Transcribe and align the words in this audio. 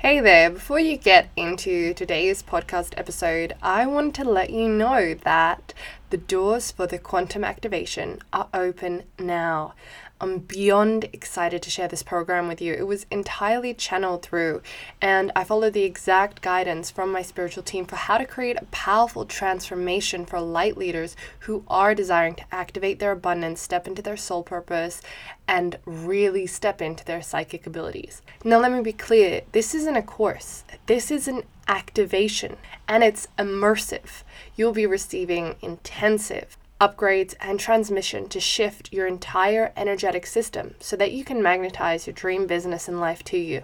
Hey 0.00 0.18
there, 0.18 0.48
before 0.48 0.80
you 0.80 0.96
get 0.96 1.28
into 1.36 1.92
today's 1.92 2.42
podcast 2.42 2.94
episode, 2.96 3.52
I 3.60 3.84
want 3.84 4.14
to 4.14 4.24
let 4.24 4.48
you 4.48 4.66
know 4.66 5.12
that 5.12 5.74
the 6.08 6.16
doors 6.16 6.70
for 6.70 6.86
the 6.86 6.98
quantum 6.98 7.44
activation 7.44 8.18
are 8.32 8.48
open 8.54 9.02
now. 9.18 9.74
I'm 10.22 10.40
beyond 10.40 11.08
excited 11.14 11.62
to 11.62 11.70
share 11.70 11.88
this 11.88 12.02
program 12.02 12.46
with 12.46 12.60
you. 12.60 12.74
It 12.74 12.86
was 12.86 13.06
entirely 13.10 13.72
channeled 13.72 14.20
through, 14.20 14.60
and 15.00 15.32
I 15.34 15.44
followed 15.44 15.72
the 15.72 15.84
exact 15.84 16.42
guidance 16.42 16.90
from 16.90 17.10
my 17.10 17.22
spiritual 17.22 17.62
team 17.62 17.86
for 17.86 17.96
how 17.96 18.18
to 18.18 18.26
create 18.26 18.58
a 18.60 18.66
powerful 18.66 19.24
transformation 19.24 20.26
for 20.26 20.38
light 20.38 20.76
leaders 20.76 21.16
who 21.40 21.64
are 21.68 21.94
desiring 21.94 22.34
to 22.34 22.44
activate 22.52 22.98
their 22.98 23.12
abundance, 23.12 23.62
step 23.62 23.88
into 23.88 24.02
their 24.02 24.18
soul 24.18 24.42
purpose, 24.42 25.00
and 25.48 25.78
really 25.86 26.46
step 26.46 26.82
into 26.82 27.04
their 27.04 27.22
psychic 27.22 27.66
abilities. 27.66 28.20
Now, 28.44 28.58
let 28.58 28.72
me 28.72 28.82
be 28.82 28.92
clear 28.92 29.40
this 29.52 29.74
isn't 29.74 29.96
a 29.96 30.02
course, 30.02 30.64
this 30.84 31.10
is 31.10 31.28
an 31.28 31.44
activation, 31.66 32.58
and 32.86 33.02
it's 33.02 33.26
immersive. 33.38 34.22
You'll 34.54 34.72
be 34.72 34.86
receiving 34.86 35.56
intensive 35.62 36.58
upgrades, 36.80 37.34
and 37.40 37.60
transmission 37.60 38.28
to 38.28 38.40
shift 38.40 38.92
your 38.92 39.06
entire 39.06 39.72
energetic 39.76 40.26
system 40.26 40.74
so 40.80 40.96
that 40.96 41.12
you 41.12 41.24
can 41.24 41.42
magnetize 41.42 42.06
your 42.06 42.14
dream 42.14 42.46
business 42.46 42.88
and 42.88 42.98
life 42.98 43.22
to 43.24 43.36
you. 43.36 43.62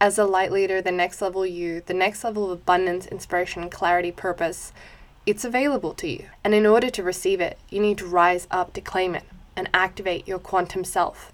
As 0.00 0.18
a 0.18 0.24
light 0.24 0.52
leader, 0.52 0.80
the 0.80 0.92
next 0.92 1.20
level 1.22 1.44
you, 1.46 1.82
the 1.84 1.94
next 1.94 2.22
level 2.22 2.44
of 2.44 2.50
abundance, 2.50 3.06
inspiration, 3.06 3.70
clarity, 3.70 4.12
purpose, 4.12 4.72
it's 5.26 5.44
available 5.44 5.94
to 5.94 6.08
you. 6.08 6.26
And 6.42 6.54
in 6.54 6.66
order 6.66 6.90
to 6.90 7.02
receive 7.02 7.40
it, 7.40 7.58
you 7.68 7.80
need 7.80 7.98
to 7.98 8.06
rise 8.06 8.46
up 8.50 8.72
to 8.74 8.80
claim 8.80 9.14
it 9.14 9.24
and 9.56 9.68
activate 9.74 10.26
your 10.26 10.38
quantum 10.38 10.84
self. 10.84 11.32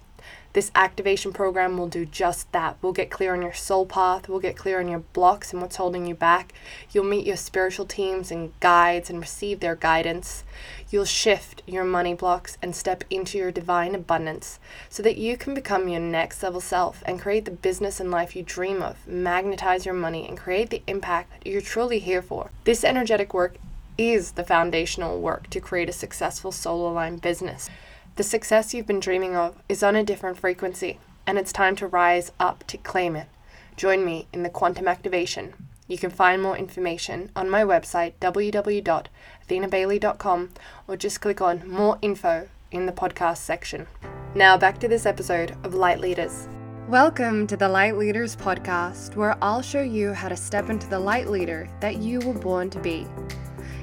This 0.57 0.71
activation 0.73 1.33
program 1.33 1.77
will 1.77 1.87
do 1.87 2.03
just 2.03 2.51
that. 2.51 2.77
We'll 2.81 2.91
get 2.91 3.11
clear 3.11 3.35
on 3.35 3.43
your 3.43 3.53
soul 3.53 3.85
path, 3.85 4.27
we'll 4.27 4.39
get 4.39 4.57
clear 4.57 4.79
on 4.79 4.87
your 4.87 5.01
blocks 5.13 5.53
and 5.53 5.61
what's 5.61 5.75
holding 5.75 6.07
you 6.07 6.15
back. 6.15 6.51
You'll 6.91 7.03
meet 7.03 7.27
your 7.27 7.35
spiritual 7.37 7.85
teams 7.85 8.31
and 8.31 8.59
guides 8.59 9.11
and 9.11 9.19
receive 9.19 9.59
their 9.59 9.75
guidance. 9.75 10.43
You'll 10.89 11.05
shift 11.05 11.61
your 11.67 11.83
money 11.83 12.15
blocks 12.15 12.57
and 12.59 12.75
step 12.75 13.03
into 13.11 13.37
your 13.37 13.51
divine 13.51 13.93
abundance 13.93 14.59
so 14.89 15.03
that 15.03 15.19
you 15.19 15.37
can 15.37 15.53
become 15.53 15.89
your 15.89 16.01
next 16.01 16.41
level 16.41 16.59
self 16.59 17.03
and 17.05 17.21
create 17.21 17.45
the 17.45 17.51
business 17.51 17.99
and 17.99 18.09
life 18.09 18.35
you 18.35 18.41
dream 18.41 18.81
of, 18.81 19.07
magnetize 19.07 19.85
your 19.85 19.93
money, 19.93 20.27
and 20.27 20.39
create 20.39 20.71
the 20.71 20.81
impact 20.87 21.45
you're 21.45 21.61
truly 21.61 21.99
here 21.99 22.23
for. 22.23 22.49
This 22.63 22.83
energetic 22.83 23.31
work 23.31 23.57
is 23.95 24.31
the 24.31 24.43
foundational 24.43 25.21
work 25.21 25.51
to 25.51 25.59
create 25.59 25.89
a 25.89 25.93
successful 25.93 26.51
soul 26.51 26.89
aligned 26.89 27.21
business. 27.21 27.69
The 28.17 28.23
success 28.23 28.73
you've 28.73 28.87
been 28.87 28.99
dreaming 28.99 29.35
of 29.35 29.61
is 29.69 29.83
on 29.83 29.95
a 29.95 30.03
different 30.03 30.39
frequency, 30.39 30.97
and 31.27 31.37
it's 31.37 31.53
time 31.53 31.75
to 31.75 31.85
rise 31.85 32.31
up 32.39 32.63
to 32.65 32.75
claim 32.75 33.15
it. 33.15 33.27
Join 33.75 34.03
me 34.03 34.25
in 34.33 34.41
the 34.41 34.49
quantum 34.49 34.87
activation. 34.87 35.53
You 35.87 35.99
can 35.99 36.09
find 36.09 36.41
more 36.41 36.57
information 36.57 37.29
on 37.35 37.47
my 37.47 37.63
website, 37.63 38.13
www.athenabailey.com, 38.19 40.49
or 40.87 40.97
just 40.97 41.21
click 41.21 41.41
on 41.41 41.69
More 41.69 41.99
Info 42.01 42.49
in 42.71 42.87
the 42.87 42.91
podcast 42.91 43.37
section. 43.37 43.85
Now, 44.33 44.57
back 44.57 44.79
to 44.79 44.87
this 44.87 45.05
episode 45.05 45.55
of 45.63 45.75
Light 45.75 45.99
Leaders. 45.99 46.47
Welcome 46.89 47.45
to 47.45 47.55
the 47.55 47.69
Light 47.69 47.97
Leaders 47.97 48.35
podcast, 48.35 49.15
where 49.15 49.37
I'll 49.43 49.61
show 49.61 49.83
you 49.83 50.13
how 50.13 50.29
to 50.29 50.35
step 50.35 50.71
into 50.71 50.89
the 50.89 50.97
light 50.97 51.27
leader 51.27 51.69
that 51.81 51.97
you 51.97 52.19
were 52.21 52.33
born 52.33 52.71
to 52.71 52.79
be. 52.79 53.05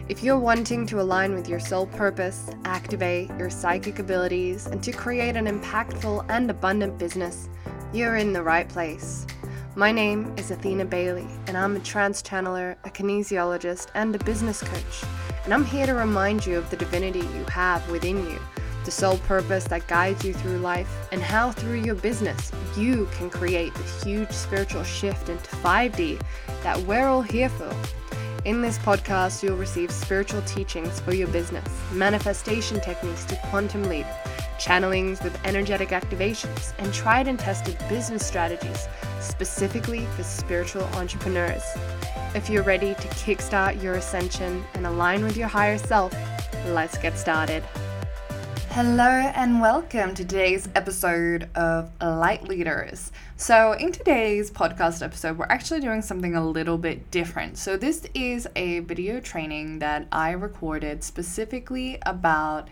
If 0.06 0.22
you're 0.22 0.38
wanting 0.38 0.84
to 0.88 1.00
align 1.00 1.34
with 1.34 1.48
your 1.48 1.58
soul 1.58 1.86
purpose, 1.86 2.50
activate 2.66 3.30
your 3.38 3.48
psychic 3.48 4.00
abilities, 4.00 4.66
and 4.66 4.82
to 4.82 4.92
create 4.92 5.34
an 5.34 5.46
impactful 5.46 6.26
and 6.28 6.50
abundant 6.50 6.98
business, 6.98 7.48
you're 7.90 8.16
in 8.16 8.34
the 8.34 8.42
right 8.42 8.68
place. 8.68 9.26
My 9.76 9.90
name 9.92 10.34
is 10.36 10.50
Athena 10.50 10.84
Bailey, 10.84 11.26
and 11.46 11.56
I'm 11.56 11.74
a 11.74 11.80
trance 11.80 12.20
channeler, 12.20 12.76
a 12.84 12.90
kinesiologist, 12.90 13.86
and 13.94 14.14
a 14.14 14.22
business 14.24 14.62
coach. 14.62 15.08
And 15.44 15.54
I'm 15.54 15.64
here 15.64 15.86
to 15.86 15.94
remind 15.94 16.44
you 16.44 16.58
of 16.58 16.68
the 16.68 16.76
divinity 16.76 17.20
you 17.20 17.44
have 17.44 17.90
within 17.90 18.18
you, 18.26 18.38
the 18.84 18.90
soul 18.90 19.16
purpose 19.26 19.64
that 19.68 19.86
guides 19.86 20.22
you 20.22 20.34
through 20.34 20.58
life, 20.58 21.08
and 21.12 21.22
how 21.22 21.50
through 21.50 21.80
your 21.80 21.94
business 21.94 22.52
you 22.76 23.08
can 23.14 23.30
create 23.30 23.72
the 23.72 24.04
huge 24.04 24.32
spiritual 24.32 24.84
shift 24.84 25.30
into 25.30 25.56
5D 25.56 26.20
that 26.62 26.78
we're 26.82 27.08
all 27.08 27.22
here 27.22 27.48
for. 27.48 27.74
In 28.44 28.60
this 28.60 28.76
podcast, 28.76 29.42
you'll 29.42 29.56
receive 29.56 29.90
spiritual 29.90 30.42
teachings 30.42 31.00
for 31.00 31.14
your 31.14 31.28
business, 31.28 31.66
manifestation 31.94 32.78
techniques 32.78 33.24
to 33.24 33.36
quantum 33.48 33.84
leap, 33.84 34.04
channelings 34.58 35.24
with 35.24 35.34
energetic 35.46 35.88
activations, 35.88 36.74
and 36.76 36.92
tried 36.92 37.26
and 37.26 37.38
tested 37.38 37.78
business 37.88 38.26
strategies 38.26 38.86
specifically 39.18 40.04
for 40.14 40.24
spiritual 40.24 40.82
entrepreneurs. 40.96 41.62
If 42.34 42.50
you're 42.50 42.64
ready 42.64 42.92
to 42.92 43.08
kickstart 43.08 43.82
your 43.82 43.94
ascension 43.94 44.62
and 44.74 44.86
align 44.86 45.24
with 45.24 45.38
your 45.38 45.48
higher 45.48 45.78
self, 45.78 46.14
let's 46.66 46.98
get 46.98 47.16
started. 47.16 47.64
Hello 48.72 49.08
and 49.08 49.58
welcome 49.58 50.10
to 50.10 50.22
today's 50.22 50.68
episode 50.74 51.48
of 51.54 51.90
Light 52.02 52.46
Leaders. 52.46 53.10
So, 53.36 53.72
in 53.72 53.90
today's 53.90 54.52
podcast 54.52 55.02
episode, 55.02 55.38
we're 55.38 55.46
actually 55.46 55.80
doing 55.80 56.02
something 56.02 56.36
a 56.36 56.46
little 56.46 56.78
bit 56.78 57.10
different. 57.10 57.58
So, 57.58 57.76
this 57.76 58.06
is 58.14 58.46
a 58.54 58.78
video 58.78 59.18
training 59.18 59.80
that 59.80 60.06
I 60.12 60.30
recorded 60.30 61.02
specifically 61.02 61.98
about 62.06 62.68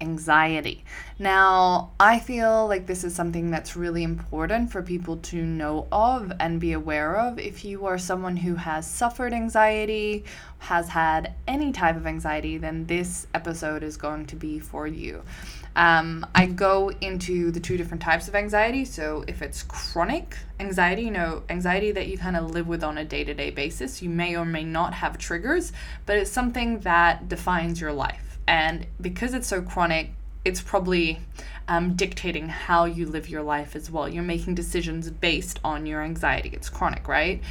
anxiety. 0.00 0.84
Now, 1.18 1.92
I 2.00 2.18
feel 2.18 2.66
like 2.66 2.86
this 2.86 3.04
is 3.04 3.14
something 3.14 3.50
that's 3.50 3.76
really 3.76 4.02
important 4.02 4.70
for 4.70 4.82
people 4.82 5.18
to 5.18 5.44
know 5.44 5.86
of 5.92 6.32
and 6.40 6.60
be 6.60 6.72
aware 6.72 7.16
of. 7.16 7.38
If 7.38 7.64
you 7.64 7.86
are 7.86 7.98
someone 7.98 8.36
who 8.36 8.56
has 8.56 8.86
suffered 8.86 9.32
anxiety, 9.32 10.24
has 10.58 10.88
had 10.88 11.34
any 11.46 11.72
type 11.72 11.96
of 11.96 12.06
anxiety, 12.06 12.58
then 12.58 12.86
this 12.86 13.26
episode 13.34 13.82
is 13.82 13.96
going 13.96 14.26
to 14.26 14.36
be 14.36 14.58
for 14.58 14.86
you. 14.86 15.22
Um, 15.76 16.24
I 16.34 16.46
go 16.46 16.90
into 17.00 17.50
the 17.50 17.60
two 17.60 17.76
different 17.76 18.02
types 18.02 18.28
of 18.28 18.34
anxiety. 18.34 18.84
So, 18.84 19.24
if 19.26 19.42
it's 19.42 19.62
chronic 19.64 20.36
anxiety, 20.60 21.02
you 21.02 21.10
know, 21.10 21.42
anxiety 21.50 21.90
that 21.92 22.06
you 22.06 22.16
kind 22.16 22.36
of 22.36 22.50
live 22.52 22.68
with 22.68 22.84
on 22.84 22.98
a 22.98 23.04
day 23.04 23.24
to 23.24 23.34
day 23.34 23.50
basis, 23.50 24.00
you 24.00 24.08
may 24.08 24.36
or 24.36 24.44
may 24.44 24.64
not 24.64 24.94
have 24.94 25.18
triggers, 25.18 25.72
but 26.06 26.16
it's 26.16 26.30
something 26.30 26.78
that 26.80 27.28
defines 27.28 27.80
your 27.80 27.92
life 27.92 28.33
and 28.46 28.86
because 29.00 29.34
it's 29.34 29.46
so 29.46 29.62
chronic, 29.62 30.10
it's 30.44 30.60
probably 30.60 31.20
um, 31.68 31.94
dictating 31.94 32.48
how 32.48 32.84
you 32.84 33.06
live 33.06 33.28
your 33.28 33.42
life 33.42 33.74
as 33.74 33.90
well. 33.90 34.08
You're 34.08 34.22
making 34.22 34.54
decisions 34.54 35.10
based 35.10 35.58
on 35.64 35.86
your 35.86 36.02
anxiety. 36.02 36.50
It's 36.52 36.68
chronic, 36.68 37.08
right? 37.08 37.42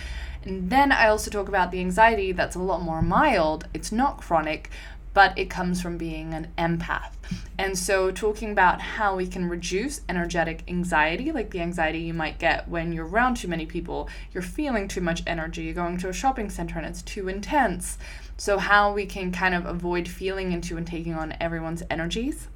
And 0.44 0.70
then 0.70 0.92
I 0.92 1.08
also 1.08 1.32
talk 1.32 1.48
about 1.48 1.72
the 1.72 1.80
anxiety 1.80 2.32
that's 2.32 2.56
a 2.56 2.60
lot 2.60 2.82
more 2.82 3.02
mild. 3.02 3.68
It's 3.74 3.92
not 3.92 4.18
chronic, 4.18 4.70
but 5.14 5.38
it 5.38 5.50
comes 5.50 5.82
from 5.82 5.98
being 5.98 6.34
an 6.34 6.48
empath. 6.58 7.12
And 7.58 7.78
so, 7.78 8.12
talking 8.12 8.52
about 8.52 8.82
how 8.82 9.16
we 9.16 9.28
can 9.28 9.48
reduce 9.48 10.02
energetic 10.10 10.64
anxiety, 10.68 11.32
like 11.32 11.52
the 11.52 11.62
anxiety 11.62 12.00
you 12.00 12.14
might 12.14 12.40
get 12.40 12.68
when 12.68 12.92
you're 12.92 13.08
around 13.08 13.38
too 13.38 13.48
many 13.48 13.66
people, 13.66 14.10
you're 14.34 14.44
feeling 14.44 14.88
too 14.88 15.02
much 15.02 15.22
energy, 15.28 15.64
you're 15.64 15.74
going 15.74 15.98
to 16.00 16.10
a 16.10 16.14
shopping 16.14 16.50
center 16.50 16.78
and 16.78 16.88
it's 16.88 17.02
too 17.04 17.30
intense. 17.30 17.98
So, 18.38 18.58
how 18.58 18.94
we 18.94 19.06
can 19.06 19.32
kind 19.32 19.56
of 19.56 19.66
avoid 19.66 20.08
feeling 20.08 20.52
into 20.52 20.78
and 20.78 20.88
taking 20.88 21.14
on 21.14 21.36
everyone's 21.40 21.84
energies. 21.90 22.48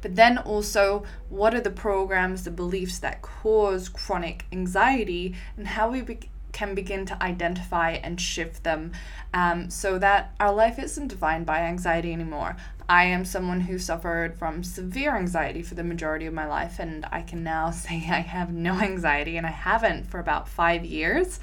But 0.00 0.16
then 0.16 0.38
also, 0.38 1.04
what 1.28 1.54
are 1.54 1.60
the 1.60 1.70
programs, 1.70 2.44
the 2.44 2.50
beliefs 2.50 2.98
that 3.00 3.22
cause 3.22 3.88
chronic 3.88 4.46
anxiety, 4.52 5.34
and 5.56 5.68
how 5.68 5.90
we 5.90 6.02
be- 6.02 6.30
can 6.52 6.74
begin 6.74 7.06
to 7.06 7.22
identify 7.22 7.92
and 7.92 8.20
shift 8.20 8.64
them 8.64 8.92
um, 9.34 9.70
so 9.70 9.98
that 9.98 10.34
our 10.40 10.52
life 10.52 10.78
isn't 10.78 11.08
defined 11.08 11.46
by 11.46 11.60
anxiety 11.60 12.12
anymore. 12.12 12.56
I 12.88 13.04
am 13.04 13.24
someone 13.26 13.60
who 13.60 13.78
suffered 13.78 14.38
from 14.38 14.64
severe 14.64 15.14
anxiety 15.14 15.62
for 15.62 15.74
the 15.74 15.84
majority 15.84 16.24
of 16.26 16.32
my 16.32 16.46
life, 16.46 16.78
and 16.78 17.06
I 17.12 17.22
can 17.22 17.44
now 17.44 17.70
say 17.84 17.96
I 17.96 18.20
have 18.20 18.52
no 18.52 18.80
anxiety, 18.80 19.36
and 19.36 19.46
I 19.46 19.50
haven't 19.50 20.10
for 20.10 20.18
about 20.18 20.48
five 20.48 20.84
years. 20.84 21.40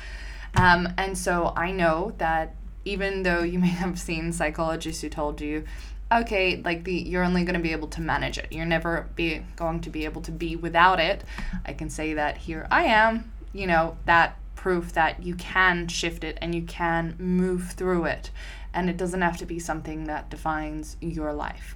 Um, 0.55 0.90
and 0.97 1.17
so 1.17 1.53
I 1.55 1.72
know 1.72 2.14
that 2.17 2.55
even 2.85 3.23
though 3.23 3.43
you 3.43 3.59
may 3.59 3.67
have 3.67 3.99
seen 3.99 4.32
psychologists 4.32 5.02
who 5.02 5.09
told 5.09 5.41
you 5.41 5.64
okay 6.11 6.61
like 6.64 6.84
the 6.84 6.93
you're 6.93 7.23
only 7.23 7.43
going 7.43 7.55
to 7.55 7.59
be 7.59 7.72
able 7.72 7.87
to 7.87 7.99
manage 7.99 8.37
it 8.37 8.47
you're 8.52 8.66
never 8.66 9.09
be 9.16 9.41
going 9.55 9.82
to 9.82 9.90
be 9.90 10.05
able 10.05 10.22
to 10.22 10.32
be 10.32 10.55
without 10.55 10.99
it 10.99 11.23
i 11.66 11.73
can 11.73 11.90
say 11.90 12.14
that 12.14 12.37
here 12.37 12.67
i 12.70 12.84
am 12.84 13.32
you 13.53 13.66
know 13.66 13.97
that 14.05 14.37
proof 14.55 14.93
that 14.93 15.22
you 15.23 15.35
can 15.35 15.87
shift 15.87 16.23
it 16.23 16.37
and 16.41 16.53
you 16.53 16.61
can 16.61 17.16
move 17.17 17.72
through 17.72 18.05
it 18.05 18.29
and 18.73 18.90
it 18.90 18.97
doesn't 18.97 19.22
have 19.22 19.37
to 19.37 19.46
be 19.46 19.59
something 19.59 20.05
that 20.05 20.29
defines 20.29 20.96
your 21.02 21.34
life 21.34 21.76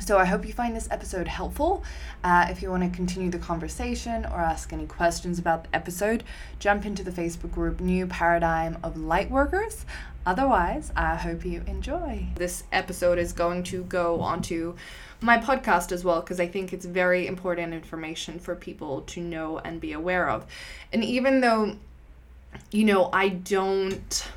so 0.00 0.16
I 0.16 0.24
hope 0.24 0.46
you 0.46 0.52
find 0.54 0.74
this 0.74 0.88
episode 0.90 1.28
helpful. 1.28 1.84
Uh, 2.24 2.46
if 2.48 2.62
you 2.62 2.70
want 2.70 2.82
to 2.84 2.96
continue 2.96 3.30
the 3.30 3.38
conversation 3.38 4.24
or 4.24 4.40
ask 4.40 4.72
any 4.72 4.86
questions 4.86 5.38
about 5.38 5.64
the 5.64 5.76
episode, 5.76 6.24
jump 6.58 6.86
into 6.86 7.02
the 7.02 7.10
Facebook 7.10 7.52
group 7.52 7.80
New 7.80 8.06
Paradigm 8.06 8.78
of 8.82 8.94
Lightworkers. 8.94 9.84
Otherwise, 10.26 10.92
I 10.96 11.16
hope 11.16 11.44
you 11.44 11.62
enjoy. 11.66 12.26
This 12.36 12.64
episode 12.72 13.18
is 13.18 13.32
going 13.32 13.62
to 13.64 13.84
go 13.84 14.20
onto 14.20 14.76
my 15.20 15.38
podcast 15.38 15.92
as 15.92 16.04
well 16.04 16.20
because 16.20 16.40
I 16.40 16.46
think 16.46 16.72
it's 16.72 16.84
very 16.84 17.26
important 17.26 17.74
information 17.74 18.38
for 18.38 18.54
people 18.54 19.02
to 19.02 19.20
know 19.20 19.58
and 19.58 19.80
be 19.80 19.92
aware 19.92 20.28
of. 20.28 20.46
And 20.92 21.02
even 21.02 21.40
though 21.40 21.76
you 22.70 22.84
know, 22.84 23.10
I 23.12 23.28
don't 23.28 24.28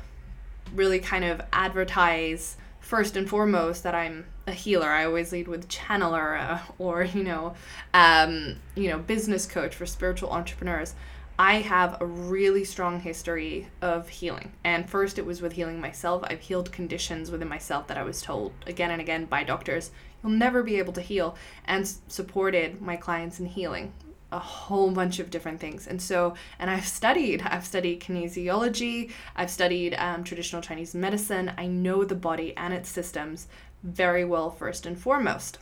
really 0.74 0.98
kind 0.98 1.24
of 1.24 1.40
advertise 1.52 2.56
first 2.80 3.16
and 3.16 3.28
foremost 3.28 3.82
that 3.84 3.94
I'm 3.94 4.26
a 4.46 4.52
healer. 4.52 4.88
I 4.88 5.04
always 5.06 5.32
lead 5.32 5.48
with 5.48 5.68
channeler 5.68 6.38
uh, 6.38 6.58
or 6.78 7.04
you 7.04 7.24
know, 7.24 7.54
um, 7.92 8.56
you 8.74 8.88
know, 8.88 8.98
business 8.98 9.46
coach 9.46 9.74
for 9.74 9.86
spiritual 9.86 10.30
entrepreneurs. 10.30 10.94
I 11.38 11.56
have 11.56 12.00
a 12.00 12.06
really 12.06 12.64
strong 12.64 13.00
history 13.00 13.68
of 13.82 14.08
healing. 14.08 14.52
And 14.62 14.88
first, 14.88 15.18
it 15.18 15.26
was 15.26 15.42
with 15.42 15.52
healing 15.52 15.80
myself. 15.80 16.22
I've 16.26 16.40
healed 16.40 16.70
conditions 16.70 17.30
within 17.30 17.48
myself 17.48 17.88
that 17.88 17.98
I 17.98 18.04
was 18.04 18.22
told 18.22 18.52
again 18.66 18.90
and 18.90 19.00
again 19.00 19.24
by 19.24 19.42
doctors 19.42 19.90
you'll 20.24 20.32
never 20.32 20.62
be 20.62 20.78
able 20.78 20.92
to 20.94 21.00
heal, 21.00 21.36
and 21.66 21.86
supported 22.08 22.80
my 22.80 22.96
clients 22.96 23.38
in 23.38 23.46
healing 23.46 23.92
a 24.32 24.38
whole 24.38 24.90
bunch 24.90 25.20
of 25.20 25.30
different 25.30 25.60
things. 25.60 25.86
And 25.86 26.02
so, 26.02 26.34
and 26.58 26.68
I've 26.68 26.86
studied, 26.86 27.42
I've 27.42 27.64
studied 27.64 28.00
kinesiology, 28.00 29.12
I've 29.36 29.50
studied 29.50 29.94
um, 29.94 30.24
traditional 30.24 30.60
Chinese 30.60 30.92
medicine. 30.92 31.52
I 31.56 31.66
know 31.66 32.04
the 32.04 32.16
body 32.16 32.52
and 32.56 32.74
its 32.74 32.88
systems 32.88 33.46
very 33.84 34.24
well, 34.24 34.50
first 34.50 34.86
and 34.86 34.98
foremost. 34.98 35.58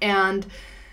And 0.00 0.46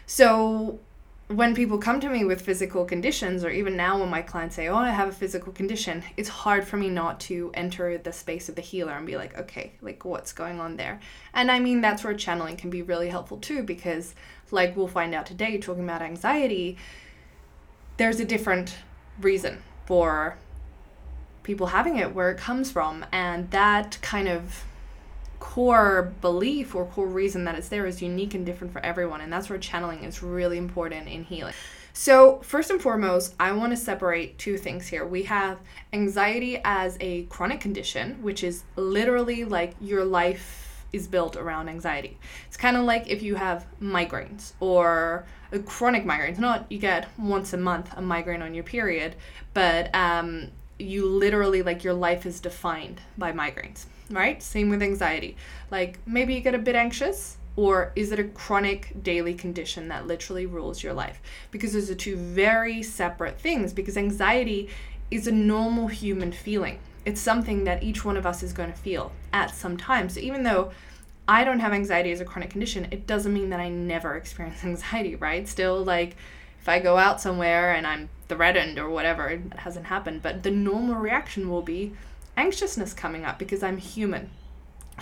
so, 0.08 0.80
when 1.28 1.54
people 1.54 1.78
come 1.78 2.00
to 2.00 2.10
me 2.10 2.24
with 2.24 2.42
physical 2.42 2.86
conditions, 2.86 3.44
or 3.44 3.50
even 3.50 3.76
now 3.76 4.00
when 4.00 4.10
my 4.10 4.22
clients 4.22 4.56
say, 4.56 4.70
Oh, 4.70 4.76
I 4.76 4.92
have 4.92 5.10
a 5.10 5.14
physical 5.14 5.52
condition, 5.52 6.04
it's 6.16 6.30
hard 6.30 6.66
for 6.66 6.78
me 6.78 6.90
not 6.90 7.20
to 7.22 7.52
enter 7.54 7.98
the 7.98 8.14
space 8.14 8.48
of 8.48 8.56
the 8.56 8.62
healer 8.62 8.94
and 8.94 9.06
be 9.06 9.18
like, 9.18 9.38
Okay, 9.38 9.74
like 9.82 10.06
what's 10.06 10.32
going 10.32 10.60
on 10.60 10.78
there? 10.78 11.00
And 11.34 11.52
I 11.52 11.60
mean, 11.60 11.82
that's 11.82 12.04
where 12.04 12.14
channeling 12.14 12.56
can 12.56 12.70
be 12.70 12.82
really 12.82 13.10
helpful 13.10 13.38
too, 13.38 13.64
because 13.64 14.16
like 14.52 14.78
we'll 14.78 14.88
find 14.88 15.14
out 15.14 15.26
today, 15.26 15.58
talking 15.58 15.84
about 15.84 16.02
anxiety, 16.02 16.78
there's 17.98 18.20
a 18.22 18.26
different 18.26 18.76
reason 19.20 19.62
for 19.86 20.38
people 21.44 21.68
having 21.68 21.98
it, 21.98 22.14
where 22.14 22.32
it 22.32 22.38
comes 22.38 22.72
from. 22.72 23.06
And 23.12 23.52
that 23.52 23.98
kind 24.02 24.30
of 24.30 24.64
core 25.40 26.14
belief 26.22 26.76
or 26.76 26.86
core 26.86 27.08
reason 27.08 27.44
that 27.46 27.56
it's 27.56 27.70
there 27.70 27.86
is 27.86 28.02
unique 28.02 28.34
and 28.34 28.46
different 28.46 28.74
for 28.74 28.80
everyone. 28.86 29.22
And 29.22 29.32
that's 29.32 29.50
where 29.50 29.60
channeling 29.60 30.04
is 30.04 30.24
really 30.24 30.58
important 30.58 31.08
in 31.08 31.24
healing. 31.24 31.54
So, 31.94 32.40
first 32.44 32.70
and 32.70 32.80
foremost, 32.80 33.34
I 33.40 33.52
want 33.54 33.72
to 33.72 33.78
separate 33.78 34.38
two 34.38 34.58
things 34.58 34.88
here. 34.88 35.04
We 35.04 35.24
have 35.24 35.60
anxiety 35.94 36.62
as 36.64 36.96
a 37.02 37.24
chronic 37.24 37.60
condition, 37.60 38.22
which 38.22 38.44
is 38.44 38.64
literally 38.76 39.46
like 39.46 39.74
your 39.82 40.06
life 40.06 40.86
is 40.94 41.08
built 41.08 41.36
around 41.36 41.70
anxiety. 41.70 42.18
It's 42.48 42.58
kind 42.58 42.78
of 42.78 42.84
like 42.84 43.08
if 43.08 43.24
you 43.24 43.34
have 43.36 43.66
migraines 43.82 44.54
or 44.60 45.26
a 45.52 45.60
chronic 45.60 46.06
migraines, 46.06 46.38
not 46.38 46.66
you 46.70 46.78
get 46.78 47.08
once 47.18 47.54
a 47.54 47.58
month 47.58 47.92
a 47.98 48.02
migraine 48.02 48.42
on 48.42 48.54
your 48.54 48.64
period, 48.64 49.16
but 49.54 49.94
um, 49.96 50.50
you 50.78 51.06
literally 51.06 51.62
like 51.64 51.84
your 51.84 51.94
life 51.94 52.26
is 52.26 52.40
defined 52.40 53.02
by 53.18 53.32
migraines, 53.32 53.86
right? 54.10 54.42
Same 54.42 54.70
with 54.70 54.82
anxiety. 54.82 55.36
Like 55.72 56.00
maybe 56.06 56.34
you 56.34 56.42
get 56.42 56.56
a 56.56 56.60
bit 56.60 56.76
anxious, 56.76 57.38
or 57.56 57.92
is 57.96 58.12
it 58.12 58.20
a 58.20 58.24
chronic 58.24 59.04
daily 59.04 59.34
condition 59.34 59.88
that 59.88 60.08
literally 60.08 60.46
rules 60.46 60.84
your 60.84 60.94
life? 60.94 61.22
Because 61.52 61.74
those 61.74 61.90
are 61.90 61.96
two 61.96 62.16
very 62.16 62.84
separate 62.84 63.40
things, 63.40 63.74
because 63.74 63.98
anxiety 63.98 64.70
is 65.10 65.28
a 65.28 65.32
normal 65.32 65.88
human 65.88 66.32
feeling 66.32 66.80
it's 67.08 67.22
something 67.22 67.64
that 67.64 67.84
each 67.84 68.04
one 68.04 68.18
of 68.18 68.26
us 68.26 68.44
is 68.44 68.52
going 68.52 68.70
to 68.70 68.78
feel 68.78 69.14
at 69.32 69.56
some 69.56 69.78
time. 69.78 70.10
So 70.10 70.20
even 70.20 70.44
though 70.44 70.72
I 71.26 71.46
don't 71.46 71.62
have 71.62 71.72
anxiety 71.72 72.12
as 72.12 72.20
a 72.20 72.26
chronic 72.26 72.50
condition, 72.50 72.86
it 72.92 73.08
doesn't 73.08 73.34
mean 73.34 73.50
that 73.52 73.62
I 73.62 73.70
never 73.70 74.18
experience 74.18 74.62
anxiety, 74.66 75.16
right? 75.16 75.48
Still, 75.48 75.86
like, 75.86 76.18
if 76.60 76.68
I 76.68 76.80
go 76.80 76.98
out 76.98 77.22
somewhere 77.22 77.74
and 77.74 77.88
I'm 77.88 78.10
threatened 78.28 78.78
or 78.78 78.90
whatever, 78.90 79.30
it 79.30 79.42
hasn't 79.56 79.86
happened, 79.86 80.22
but 80.22 80.44
the 80.44 80.52
normal 80.52 80.96
reaction 80.96 81.50
will 81.50 81.62
be 81.62 81.94
anxiousness 82.38 82.94
coming 82.94 83.26
up 83.26 83.38
because 83.38 83.64
I'm 83.64 83.78
human. 83.78 84.30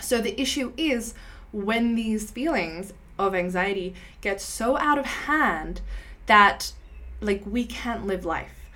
So 0.00 0.20
the 0.20 0.40
issue 0.40 0.72
is 0.76 1.14
when 1.52 1.94
these 1.94 2.30
feelings 2.30 2.92
of 3.18 3.34
anxiety 3.34 3.94
get 4.20 4.40
so 4.40 4.76
out 4.76 4.98
of 4.98 5.06
hand 5.06 5.80
that, 6.26 6.72
like, 7.20 7.42
we 7.46 7.64
can't 7.64 8.06
live 8.06 8.24
life. 8.24 8.68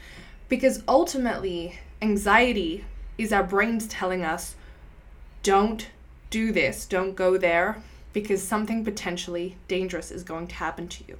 Because 0.49 0.83
ultimately, 0.87 1.79
anxiety 2.01 2.85
is 3.19 3.33
our 3.33 3.43
brains 3.43 3.87
telling 3.87 4.25
us, 4.25 4.55
don't 5.43 5.89
do 6.31 6.53
this, 6.53 6.87
don't 6.87 7.15
go 7.15 7.37
there, 7.37 7.83
because 8.13 8.43
something 8.43 8.85
potentially 8.85 9.57
dangerous 9.69 10.11
is 10.11 10.23
going 10.23 10.47
to 10.47 10.55
happen 10.55 10.89
to 10.89 11.05
you. 11.07 11.19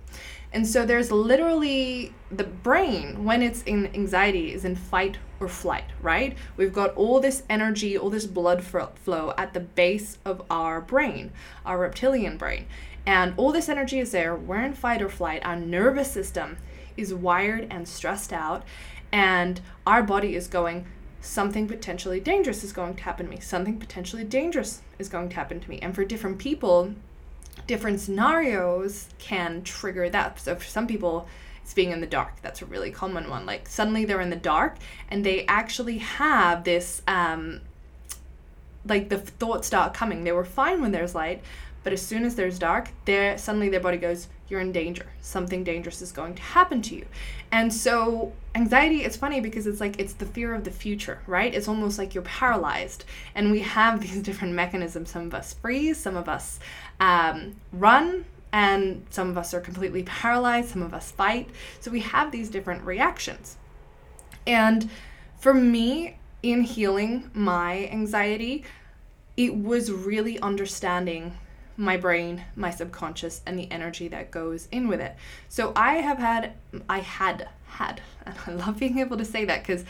And 0.53 0.67
so 0.67 0.85
there's 0.85 1.13
literally 1.13 2.13
the 2.31 2.45
brain, 2.45 3.25
when 3.25 3.43
it's 3.43 3.63
in 3.63 3.89
anxiety, 3.95 4.53
is 4.53 4.65
in 4.65 4.77
fight 4.77 5.19
or 5.41 5.49
flight, 5.49 5.85
right? 6.03 6.37
We've 6.57 6.73
got 6.73 6.95
all 6.95 7.19
this 7.19 7.43
energy, 7.49 7.97
all 7.97 8.11
this 8.11 8.27
blood 8.27 8.63
flow 8.63 9.35
at 9.37 9.55
the 9.55 9.61
base 9.61 10.19
of 10.25 10.43
our 10.51 10.81
brain, 10.81 11.33
our 11.65 11.79
reptilian 11.79 12.37
brain. 12.37 12.67
And 13.07 13.35
all 13.37 13.51
this 13.51 13.71
energy 13.71 13.99
is 13.99 14.13
there. 14.13 14.37
We're 14.37 14.63
in 14.63 14.75
fight 14.75 15.01
or 15.01 15.09
flight. 15.09 15.45
Our 15.45 15.57
nervous 15.57 16.11
system 16.11 16.59
is 16.97 17.15
wired 17.15 17.67
and 17.71 17.89
stressed 17.89 18.33
out. 18.33 18.63
And 19.11 19.61
our 19.87 20.03
body 20.03 20.37
is 20.37 20.47
going, 20.47 20.87
something 21.21 21.67
potentially 21.67 22.21
dangerous 22.21 22.63
is 22.63 22.73
going 22.73 22.95
to 22.97 23.03
happen 23.03 23.27
to 23.27 23.31
me. 23.31 23.41
Something 23.41 23.79
potentially 23.79 24.25
dangerous 24.25 24.83
is 24.99 25.09
going 25.09 25.31
to 25.31 25.37
happen 25.37 25.61
to 25.61 25.69
me. 25.71 25.79
And 25.81 25.95
for 25.95 26.05
different 26.05 26.39
people, 26.39 26.95
different 27.67 28.01
scenarios 28.01 29.09
can 29.19 29.63
trigger 29.63 30.11
that. 30.11 30.39
So 30.39 30.55
for 30.55 30.65
some 30.65 30.87
people, 30.87 31.27
it's 31.71 31.75
being 31.77 31.93
in 31.93 32.01
the 32.01 32.07
dark. 32.07 32.43
That's 32.43 32.63
a 32.63 32.67
really 32.67 32.91
common 32.91 33.31
one. 33.31 33.47
Like 33.47 33.69
suddenly 33.69 34.05
they're 34.05 34.21
in 34.21 34.31
the 34.31 34.35
dark 34.35 34.75
and 35.09 35.25
they 35.25 35.47
actually 35.47 35.99
have 35.99 36.65
this, 36.65 37.01
um, 37.07 37.61
like 38.85 39.09
the 39.09 39.19
thoughts 39.19 39.69
start 39.69 39.95
coming. 39.95 40.25
They 40.25 40.33
were 40.33 40.45
fine 40.45 40.83
when 40.83 40.91
there's 40.91 41.15
light, 41.15 41.45
but 41.85 41.93
as 41.93 42.03
soon 42.03 42.25
as 42.25 42.35
there's 42.35 42.59
dark, 42.59 42.89
there 43.05 43.39
suddenly 43.39 43.69
their 43.69 43.79
body 43.79 43.99
goes, 43.99 44.27
you're 44.49 44.59
in 44.59 44.73
danger. 44.73 45.07
Something 45.21 45.63
dangerous 45.63 46.03
is 46.03 46.11
going 46.11 46.35
to 46.35 46.43
happen 46.43 46.83
to 46.83 46.97
you. 46.97 47.07
And 47.53 47.73
so 47.73 48.33
anxiety 48.57 49.05
it's 49.05 49.17
funny 49.17 49.41
because 49.41 49.69
it's 49.69 49.79
like 49.81 50.01
it's 50.01 50.15
the 50.15 50.27
fear 50.27 50.53
of 50.55 50.65
the 50.65 50.73
future, 50.73 51.21
right? 51.29 51.55
It's 51.55 51.69
almost 51.69 51.99
like 51.99 52.17
you're 52.17 52.25
paralyzed. 52.25 53.05
And 53.37 53.53
we 53.53 53.61
have 53.61 54.01
these 54.01 54.21
different 54.23 54.55
mechanisms. 54.55 55.11
Some 55.11 55.27
of 55.27 55.35
us 55.35 55.53
freeze, 55.55 55.99
some 55.99 56.17
of 56.17 56.29
us 56.29 56.59
um, 56.99 57.55
run, 57.73 58.25
and 58.53 59.07
some 59.11 59.31
of 59.31 59.39
us 59.39 59.55
are 59.55 59.61
completely 59.61 60.03
paralyzed, 60.03 60.71
some 60.71 60.83
of 60.83 60.95
us 60.95 61.11
fight. 61.11 61.49
So 61.81 61.91
we 61.91 62.01
have 62.01 62.33
these 62.33 62.49
different 62.49 62.85
reactions. 62.85 63.57
And 64.47 64.91
for 65.39 65.55
me, 65.55 66.19
in 66.43 66.63
healing 66.63 67.31
my 67.35 67.89
anxiety, 67.93 68.65
it 69.37 69.55
was 69.55 69.93
really 69.93 70.39
understanding 70.41 71.37
my 71.77 71.97
brain, 71.97 72.45
my 72.57 72.71
subconscious, 72.71 73.41
and 73.47 73.59
the 73.59 73.71
energy 73.71 74.09
that 74.09 74.31
goes 74.31 74.69
in 74.71 74.87
with 74.87 75.01
it. 75.01 75.17
So 75.49 75.73
I 75.75 75.97
have 75.97 76.19
had, 76.19 76.53
I 76.89 76.99
had, 76.99 77.49
had, 77.67 78.03
and 78.27 78.35
I 78.47 78.51
love 78.53 78.79
being 78.79 78.99
able 78.99 79.17
to 79.17 79.25
say 79.25 79.45
that 79.47 79.63
because 79.63 79.85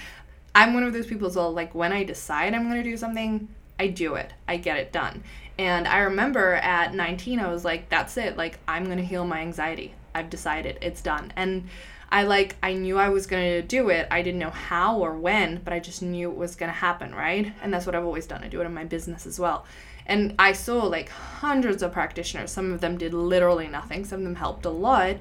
I'm 0.55 0.75
one 0.75 0.85
of 0.85 0.93
those 0.93 1.07
people 1.07 1.26
as 1.26 1.37
well. 1.37 1.52
Like 1.52 1.75
when 1.75 1.93
I 1.93 2.05
decide 2.05 2.55
I'm 2.55 2.64
going 2.64 2.83
to 2.83 2.88
do 2.88 2.97
something, 2.97 3.49
I 3.79 3.88
do 3.88 4.14
it, 4.14 4.33
I 4.47 4.57
get 4.57 4.76
it 4.76 4.93
done. 4.93 5.23
And 5.61 5.87
I 5.87 5.99
remember 5.99 6.55
at 6.55 6.95
19, 6.95 7.38
I 7.38 7.50
was 7.50 7.67
like, 7.67 7.90
that's 7.90 8.17
it. 8.17 8.38
Like, 8.38 8.59
I'm 8.67 8.87
going 8.87 8.97
to 8.97 9.05
heal 9.05 9.26
my 9.26 9.40
anxiety. 9.40 9.93
I've 10.14 10.31
decided 10.31 10.79
it's 10.81 11.02
done. 11.02 11.35
And 11.37 11.69
I 12.11 12.23
like, 12.23 12.57
I 12.62 12.73
knew 12.73 12.97
I 12.97 13.11
was 13.11 13.26
going 13.26 13.43
to 13.43 13.61
do 13.61 13.90
it. 13.90 14.09
I 14.11 14.23
didn't 14.23 14.40
know 14.40 14.49
how 14.49 14.97
or 14.97 15.14
when, 15.19 15.61
but 15.62 15.75
I 15.75 15.79
just 15.79 16.00
knew 16.00 16.31
it 16.31 16.37
was 16.38 16.57
going 16.57 16.71
to 16.71 16.79
happen, 16.79 17.14
right? 17.14 17.52
And 17.61 17.75
that's 17.75 17.85
what 17.85 17.95
I've 17.95 18.07
always 18.07 18.26
done. 18.26 18.43
I 18.43 18.49
do 18.49 18.62
it 18.62 18.64
in 18.64 18.73
my 18.73 18.85
business 18.85 19.26
as 19.26 19.38
well. 19.38 19.67
And 20.07 20.35
I 20.38 20.55
saw 20.55 20.85
like 20.85 21.11
hundreds 21.11 21.83
of 21.83 21.93
practitioners. 21.93 22.50
Some 22.50 22.73
of 22.73 22.81
them 22.81 22.97
did 22.97 23.12
literally 23.12 23.69
nothing, 23.69 24.07
some 24.07 24.21
of 24.21 24.25
them 24.25 24.37
helped 24.37 24.64
a 24.64 24.71
lot. 24.71 25.17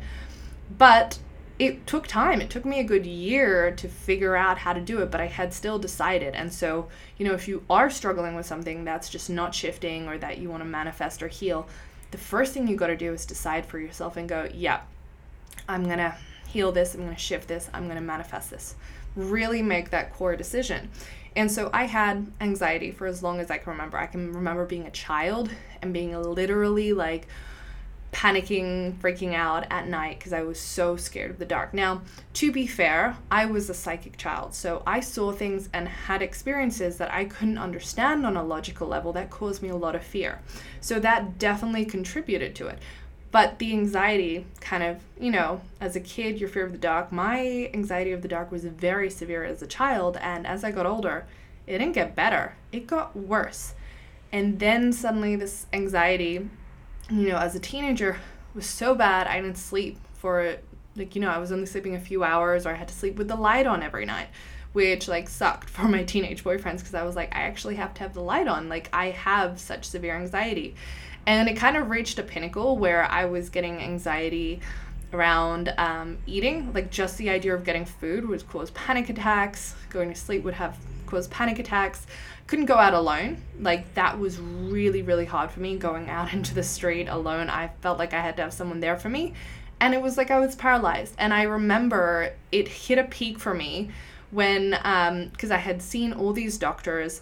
But 0.78 1.20
it 1.60 1.86
took 1.86 2.08
time. 2.08 2.40
It 2.40 2.50
took 2.50 2.64
me 2.64 2.80
a 2.80 2.84
good 2.86 3.06
year 3.06 3.72
to 3.72 3.88
figure 3.90 4.36
out 4.36 4.58
how 4.58 4.72
to 4.72 4.80
do 4.80 5.02
it, 5.02 5.12
but 5.12 5.20
I 5.20 5.28
had 5.28 5.54
still 5.54 5.78
decided. 5.78 6.34
And 6.34 6.52
so, 6.52 6.88
you 7.18 7.28
know, 7.28 7.34
if 7.34 7.50
you 7.50 7.64
are 7.70 7.90
struggling 7.90 8.34
with 8.34 8.46
something 8.46 8.86
that's 8.86 9.10
just 9.10 9.30
not 9.30 9.54
shifting 9.54 10.08
or 10.08 10.18
that 10.18 10.38
you 10.38 10.50
want 10.50 10.62
to 10.62 10.70
manifest 10.70 11.22
or 11.22 11.28
heal, 11.28 11.68
the 12.12 12.18
first 12.18 12.54
thing 12.54 12.68
you 12.68 12.78
got 12.78 12.88
to 12.88 12.96
do 12.96 13.14
is 13.14 13.26
decide 13.26 13.66
for 13.66 13.78
yourself 13.78 14.16
and 14.16 14.30
go, 14.30 14.50
yeah, 14.54 14.82
I'm 15.68 15.84
going 15.84 15.98
to 15.98 16.16
heal 16.48 16.72
this, 16.72 16.96
I'm 16.96 17.02
going 17.02 17.14
to 17.14 17.20
shift 17.20 17.50
this, 17.50 17.70
I'm 17.74 17.84
going 17.84 17.98
to 17.98 18.02
manifest 18.02 18.50
this. 18.50 18.76
Really 19.16 19.62
make 19.62 19.90
that 19.90 20.14
core 20.14 20.38
decision. 20.38 20.90
And 21.36 21.52
so 21.52 21.70
I 21.74 21.84
had 21.84 22.32
anxiety 22.40 22.92
for 22.92 23.06
as 23.06 23.22
long 23.22 23.40
as 23.40 23.52
I 23.52 23.58
can 23.58 23.74
remember. 23.74 23.98
I 23.98 24.08
can 24.08 24.34
remember 24.34 24.66
being 24.66 24.88
a 24.88 24.92
child 24.92 25.50
and 25.82 25.94
being 25.94 26.20
literally 26.20 26.94
like 26.94 27.28
panicking, 28.12 28.96
freaking 28.98 29.34
out 29.34 29.66
at 29.70 29.88
night 29.88 30.18
because 30.18 30.34
I 30.34 30.42
was 30.42 30.60
so 30.60 30.96
scared 30.96 31.32
of 31.32 31.40
the 31.40 31.46
dark. 31.46 31.74
Now, 31.74 32.02
to 32.34 32.52
be 32.52 32.66
fair, 32.66 33.18
I 33.30 33.46
was 33.46 33.70
a 33.70 33.74
psychic 33.74 34.18
child, 34.18 34.54
so 34.54 34.82
I 34.86 35.00
saw 35.00 35.32
things 35.32 35.70
and 35.74 35.88
had 35.88 36.22
experiences 36.22 36.98
that 36.98 37.14
I 37.14 37.26
couldn't 37.26 37.58
understand 37.58 38.26
on 38.26 38.36
a 38.36 38.44
logical 38.44 38.88
level 38.88 39.14
that 39.14 39.30
caused 39.30 39.62
me 39.62 39.70
a 39.70 39.76
lot 39.76 39.96
of 39.96 40.04
fear. 40.04 40.40
So 40.82 41.00
that 41.00 41.38
definitely 41.38 41.86
contributed 41.86 42.56
to 42.56 42.68
it. 42.68 42.80
But 43.32 43.60
the 43.60 43.74
anxiety 43.74 44.48
kind 44.60 44.82
of, 44.82 44.98
you 45.20 45.32
know, 45.32 45.62
as 45.80 45.96
a 45.96 46.00
kid, 46.00 46.40
your 46.40 46.50
fear 46.50 46.66
of 46.66 46.72
the 46.72 46.80
dark, 46.80 47.12
my 47.12 47.70
anxiety 47.74 48.12
of 48.12 48.24
the 48.24 48.28
dark 48.28 48.52
was 48.52 48.66
very 48.66 49.10
severe 49.10 49.44
as 49.44 49.62
a 49.62 49.68
child. 49.68 50.18
And 50.18 50.48
as 50.48 50.64
I 50.64 50.72
got 50.72 50.88
older, 50.88 51.26
it 51.68 51.78
didn't 51.78 51.94
get 51.94 52.16
better, 52.16 52.56
it 52.72 52.88
got 52.88 53.16
worse. 53.16 53.76
And 54.32 54.60
then 54.60 54.94
suddenly, 54.94 55.36
this 55.36 55.68
anxiety, 55.74 56.50
you 57.10 57.30
know, 57.30 57.38
as 57.38 57.56
a 57.56 57.60
teenager 57.60 58.18
was 58.54 58.66
so 58.66 58.96
bad, 58.96 59.28
I 59.28 59.42
didn't 59.42 59.58
sleep 59.58 59.98
for, 60.16 60.58
like, 60.96 61.16
you 61.16 61.22
know, 61.22 61.30
I 61.30 61.38
was 61.38 61.52
only 61.52 61.66
sleeping 61.66 61.96
a 61.96 62.00
few 62.00 62.24
hours 62.24 62.66
or 62.66 62.70
I 62.70 62.76
had 62.76 62.88
to 62.88 62.94
sleep 62.94 63.16
with 63.16 63.28
the 63.28 63.36
light 63.36 63.68
on 63.68 63.84
every 63.84 64.06
night 64.06 64.30
which 64.74 65.08
like 65.08 65.30
sucked 65.30 65.70
for 65.70 65.88
my 65.88 66.04
teenage 66.04 66.44
boyfriends 66.44 66.80
because 66.80 66.94
I 66.94 67.04
was 67.04 67.16
like, 67.16 67.36
I 67.36 67.42
actually 67.42 67.76
have 67.76 67.94
to 67.96 68.02
have 68.02 68.14
the 68.14 68.22
light 68.22 68.48
on. 68.48 68.70
Like, 68.70 68.90
I 68.94 69.12
have 69.12 69.60
such 69.60 69.86
severe 69.86 70.16
anxiety. 70.16 70.76
And 71.26 71.50
it 71.50 71.58
kind 71.58 71.78
of 71.78 71.90
reached 71.90 72.18
a 72.18 72.24
pinnacle 72.24 72.78
where 72.78 73.04
I 73.06 73.26
was 73.26 73.50
getting 73.50 73.80
anxiety 73.80 74.62
around 75.14 75.74
um, 75.78 76.18
eating. 76.26 76.72
Like 76.74 76.90
just 76.92 77.18
the 77.18 77.30
idea 77.30 77.54
of 77.54 77.64
getting 77.64 77.86
food 77.86 78.28
would 78.28 78.48
cause 78.50 78.72
panic 78.72 79.10
attacks. 79.10 79.76
Going 79.90 80.10
to 80.10 80.16
sleep 80.16 80.44
would 80.44 80.54
have 80.56 80.78
caused 81.06 81.32
panic 81.32 81.60
attacks. 81.60 82.06
Couldn't 82.48 82.66
go 82.66 82.76
out 82.76 82.94
alone. 82.94 83.42
Like 83.60 83.94
that 83.96 84.20
was 84.20 84.40
really, 84.40 85.02
really 85.02 85.26
hard 85.26 85.52
for 85.52 85.60
me 85.60 85.78
going 85.78 86.10
out 86.10 86.34
into 86.34 86.54
the 86.54 86.64
street 86.64 87.08
alone. 87.08 87.50
I 87.50 87.70
felt 87.82 88.00
like 88.00 88.14
I 88.14 88.22
had 88.22 88.38
to 88.38 88.44
have 88.44 88.54
someone 88.54 88.80
there 88.80 88.98
for 88.98 89.10
me. 89.10 89.34
And 89.82 89.94
it 89.94 90.02
was 90.02 90.18
like 90.18 90.30
I 90.30 90.40
was 90.40 90.56
paralyzed. 90.56 91.16
And 91.18 91.34
I 91.34 91.44
remember 91.44 92.34
it 92.52 92.68
hit 92.68 92.98
a 92.98 93.06
peak 93.06 93.40
for 93.40 93.54
me 93.54 93.90
when, 94.32 94.72
because 94.72 95.52
um, 95.52 95.56
I 95.56 95.58
had 95.58 95.82
seen 95.82 96.14
all 96.14 96.34
these 96.34 96.58
doctors 96.58 97.22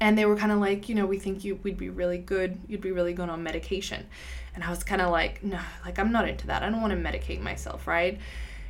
and 0.00 0.18
they 0.18 0.24
were 0.24 0.36
kind 0.36 0.52
of 0.52 0.58
like 0.58 0.88
you 0.88 0.94
know 0.94 1.06
we 1.06 1.18
think 1.18 1.44
you 1.44 1.58
would 1.62 1.76
be 1.76 1.88
really 1.88 2.18
good 2.18 2.58
you'd 2.66 2.80
be 2.80 2.92
really 2.92 3.12
good 3.12 3.28
on 3.28 3.42
medication 3.42 4.06
and 4.54 4.64
i 4.64 4.70
was 4.70 4.82
kind 4.82 5.00
of 5.00 5.10
like 5.10 5.42
no 5.42 5.58
like 5.84 5.98
i'm 5.98 6.12
not 6.12 6.28
into 6.28 6.46
that 6.46 6.62
i 6.62 6.70
don't 6.70 6.80
want 6.80 6.92
to 6.92 6.98
medicate 6.98 7.40
myself 7.40 7.86
right 7.86 8.18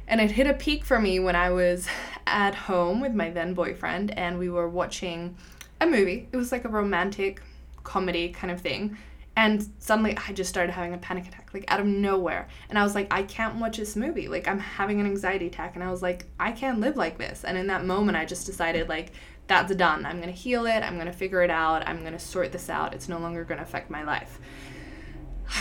and 0.08 0.20
it 0.20 0.30
hit 0.30 0.46
a 0.46 0.54
peak 0.54 0.84
for 0.84 1.00
me 1.00 1.18
when 1.18 1.36
i 1.36 1.50
was 1.50 1.86
at 2.26 2.54
home 2.54 3.00
with 3.00 3.12
my 3.12 3.30
then 3.30 3.54
boyfriend 3.54 4.10
and 4.18 4.38
we 4.38 4.48
were 4.48 4.68
watching 4.68 5.36
a 5.80 5.86
movie 5.86 6.28
it 6.32 6.36
was 6.36 6.52
like 6.52 6.64
a 6.64 6.68
romantic 6.68 7.42
comedy 7.82 8.28
kind 8.28 8.50
of 8.50 8.60
thing 8.60 8.96
and 9.34 9.66
suddenly 9.78 10.16
i 10.28 10.32
just 10.32 10.50
started 10.50 10.72
having 10.72 10.94
a 10.94 10.98
panic 10.98 11.26
attack 11.26 11.50
like 11.54 11.64
out 11.68 11.80
of 11.80 11.86
nowhere 11.86 12.46
and 12.68 12.78
i 12.78 12.82
was 12.82 12.94
like 12.94 13.12
i 13.12 13.22
can't 13.22 13.56
watch 13.56 13.76
this 13.78 13.96
movie 13.96 14.28
like 14.28 14.46
i'm 14.46 14.58
having 14.58 15.00
an 15.00 15.06
anxiety 15.06 15.46
attack 15.46 15.74
and 15.74 15.82
i 15.82 15.90
was 15.90 16.02
like 16.02 16.26
i 16.38 16.52
can't 16.52 16.80
live 16.80 16.96
like 16.96 17.18
this 17.18 17.44
and 17.44 17.56
in 17.56 17.66
that 17.66 17.84
moment 17.84 18.16
i 18.16 18.24
just 18.24 18.46
decided 18.46 18.88
like 18.88 19.10
that's 19.46 19.74
done. 19.74 20.06
I'm 20.06 20.16
going 20.16 20.32
to 20.32 20.38
heal 20.38 20.66
it. 20.66 20.80
I'm 20.80 20.94
going 20.94 21.06
to 21.06 21.12
figure 21.12 21.42
it 21.42 21.50
out. 21.50 21.86
I'm 21.86 22.00
going 22.00 22.12
to 22.12 22.18
sort 22.18 22.52
this 22.52 22.70
out. 22.70 22.94
It's 22.94 23.08
no 23.08 23.18
longer 23.18 23.44
going 23.44 23.58
to 23.58 23.64
affect 23.64 23.90
my 23.90 24.02
life. 24.02 24.38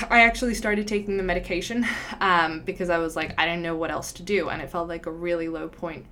I 0.10 0.22
actually 0.22 0.54
started 0.54 0.88
taking 0.88 1.18
the 1.18 1.24
medication 1.24 1.86
um, 2.20 2.62
because 2.62 2.90
I 2.90 2.98
was 2.98 3.16
like, 3.16 3.34
I 3.38 3.46
didn't 3.46 3.62
know 3.62 3.76
what 3.76 3.92
else 3.92 4.12
to 4.14 4.24
do. 4.24 4.50
And 4.50 4.62
it 4.62 4.70
felt 4.70 4.88
like 4.88 5.06
a 5.06 5.12
really 5.12 5.48
low 5.48 5.68
point 5.68 6.06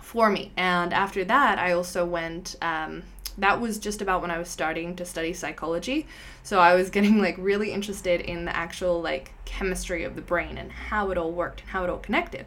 for 0.00 0.30
me. 0.30 0.52
And 0.56 0.92
after 0.92 1.24
that, 1.24 1.58
I 1.58 1.72
also 1.72 2.04
went, 2.04 2.56
um, 2.62 3.02
that 3.38 3.60
was 3.60 3.78
just 3.78 4.02
about 4.02 4.22
when 4.22 4.30
I 4.30 4.38
was 4.38 4.48
starting 4.48 4.96
to 4.96 5.04
study 5.04 5.32
psychology. 5.32 6.06
So 6.42 6.58
I 6.58 6.74
was 6.74 6.90
getting 6.96 7.20
like 7.20 7.36
really 7.38 7.72
interested 7.72 8.20
in 8.20 8.44
the 8.44 8.54
actual 8.54 9.00
like 9.00 9.32
chemistry 9.44 10.04
of 10.04 10.14
the 10.14 10.22
brain 10.22 10.58
and 10.58 10.70
how 10.70 11.10
it 11.10 11.18
all 11.18 11.32
worked 11.32 11.60
and 11.60 11.70
how 11.70 11.84
it 11.84 11.90
all 11.90 11.98
connected. 11.98 12.46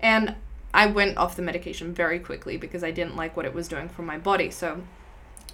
And 0.00 0.34
I 0.72 0.86
went 0.86 1.18
off 1.18 1.36
the 1.36 1.42
medication 1.42 1.92
very 1.92 2.18
quickly 2.18 2.56
because 2.56 2.84
I 2.84 2.90
didn't 2.90 3.16
like 3.16 3.36
what 3.36 3.46
it 3.46 3.54
was 3.54 3.68
doing 3.68 3.88
for 3.88 4.02
my 4.02 4.18
body. 4.18 4.50
So, 4.50 4.82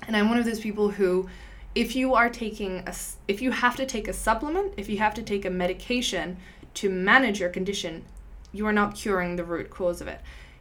and 0.06 0.16
I'm 0.16 0.28
one 0.28 0.38
of 0.38 0.44
those 0.44 0.60
people 0.60 0.90
who, 0.90 1.28
if 1.76 1.94
you 1.94 2.14
are 2.14 2.30
taking 2.30 2.82
a, 2.86 2.94
if 3.28 3.42
you 3.42 3.50
have 3.50 3.76
to 3.76 3.84
take 3.84 4.08
a 4.08 4.12
supplement, 4.12 4.72
if 4.78 4.88
you 4.88 4.96
have 4.96 5.12
to 5.12 5.22
take 5.22 5.44
a 5.44 5.50
medication 5.50 6.38
to 6.72 6.88
manage 6.88 7.38
your 7.38 7.50
condition, 7.50 8.02
you 8.50 8.66
are 8.66 8.72
not 8.72 8.94
curing 8.94 9.36
the 9.36 9.44
root 9.44 9.68
cause 9.68 10.00
of 10.00 10.08
it. 10.08 10.18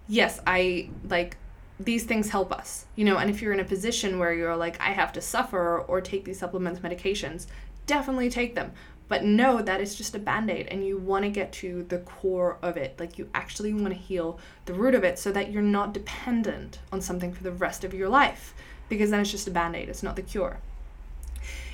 Yes, 0.10 0.42
I 0.46 0.90
like 1.08 1.38
these 1.80 2.04
things 2.04 2.30
help 2.30 2.52
us, 2.52 2.86
you 2.98 3.06
know, 3.06 3.18
and 3.18 3.30
if 3.30 3.42
you're 3.42 3.54
in 3.54 3.62
a 3.62 3.66
position 3.66 4.20
where 4.20 4.34
you're 4.34 4.58
like, 4.58 4.80
I 4.82 4.92
have 4.92 5.14
to 5.14 5.22
suffer 5.22 5.80
or 5.80 6.02
take 6.02 6.26
these 6.26 6.38
supplements, 6.38 6.82
medications, 6.82 7.48
definitely 7.88 8.30
take 8.30 8.54
them. 8.54 8.74
But 9.08 9.24
know 9.24 9.62
that 9.62 9.80
it's 9.80 9.96
just 9.96 10.16
a 10.16 10.20
band 10.20 10.50
aid 10.50 10.68
and 10.68 10.86
you 10.86 10.98
want 10.98 11.24
to 11.24 11.30
get 11.30 11.54
to 11.54 11.84
the 11.84 12.00
core 12.00 12.58
of 12.62 12.76
it. 12.76 13.00
Like 13.00 13.18
you 13.18 13.30
actually 13.34 13.74
want 13.74 13.90
to 13.90 13.94
heal 13.94 14.38
the 14.66 14.74
root 14.74 14.96
of 14.96 15.06
it 15.06 15.18
so 15.18 15.32
that 15.32 15.50
you're 15.50 15.62
not 15.62 15.94
dependent 15.94 16.80
on 16.92 17.00
something 17.00 17.32
for 17.32 17.44
the 17.44 17.54
rest 17.54 17.86
of 17.86 17.94
your 17.94 18.10
life 18.10 18.54
because 18.90 19.12
then 19.12 19.22
it's 19.22 19.32
just 19.32 19.48
a 19.48 19.52
band 19.52 19.78
aid, 19.78 19.88
it's 19.88 20.04
not 20.04 20.18
the 20.18 20.22
cure. 20.22 20.60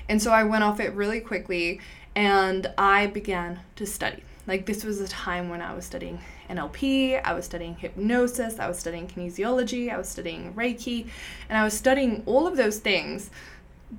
And 0.10 0.22
so 0.22 0.31
I 0.31 0.43
went 0.43 0.63
off 0.63 0.79
it 0.79 0.93
really 0.93 1.20
quickly 1.20 1.79
and 2.15 2.72
I 2.77 3.08
began 3.08 3.60
to 3.75 3.86
study. 3.86 4.24
Like 4.48 4.65
this 4.65 4.84
was 4.84 5.00
a 5.00 5.08
time 5.08 5.50
when 5.50 5.62
I 5.62 5.74
was 5.74 5.86
studying 5.86 6.20
NLP, 6.50 7.22
I 7.24 7.34
was 7.34 7.46
studying 7.46 7.75
hypnosis, 7.75 8.60
I 8.60 8.67
was 8.67 8.79
studying 8.79 9.08
kinesiology, 9.08 9.91
I 9.91 9.98
was 9.98 10.10
studying 10.10 10.53
Reiki, 10.53 11.08
and 11.48 11.58
I 11.58 11.63
was 11.63 11.77
studying 11.77 12.24
all 12.25 12.48
of 12.48 12.58
those 12.58 12.79
things 12.79 13.29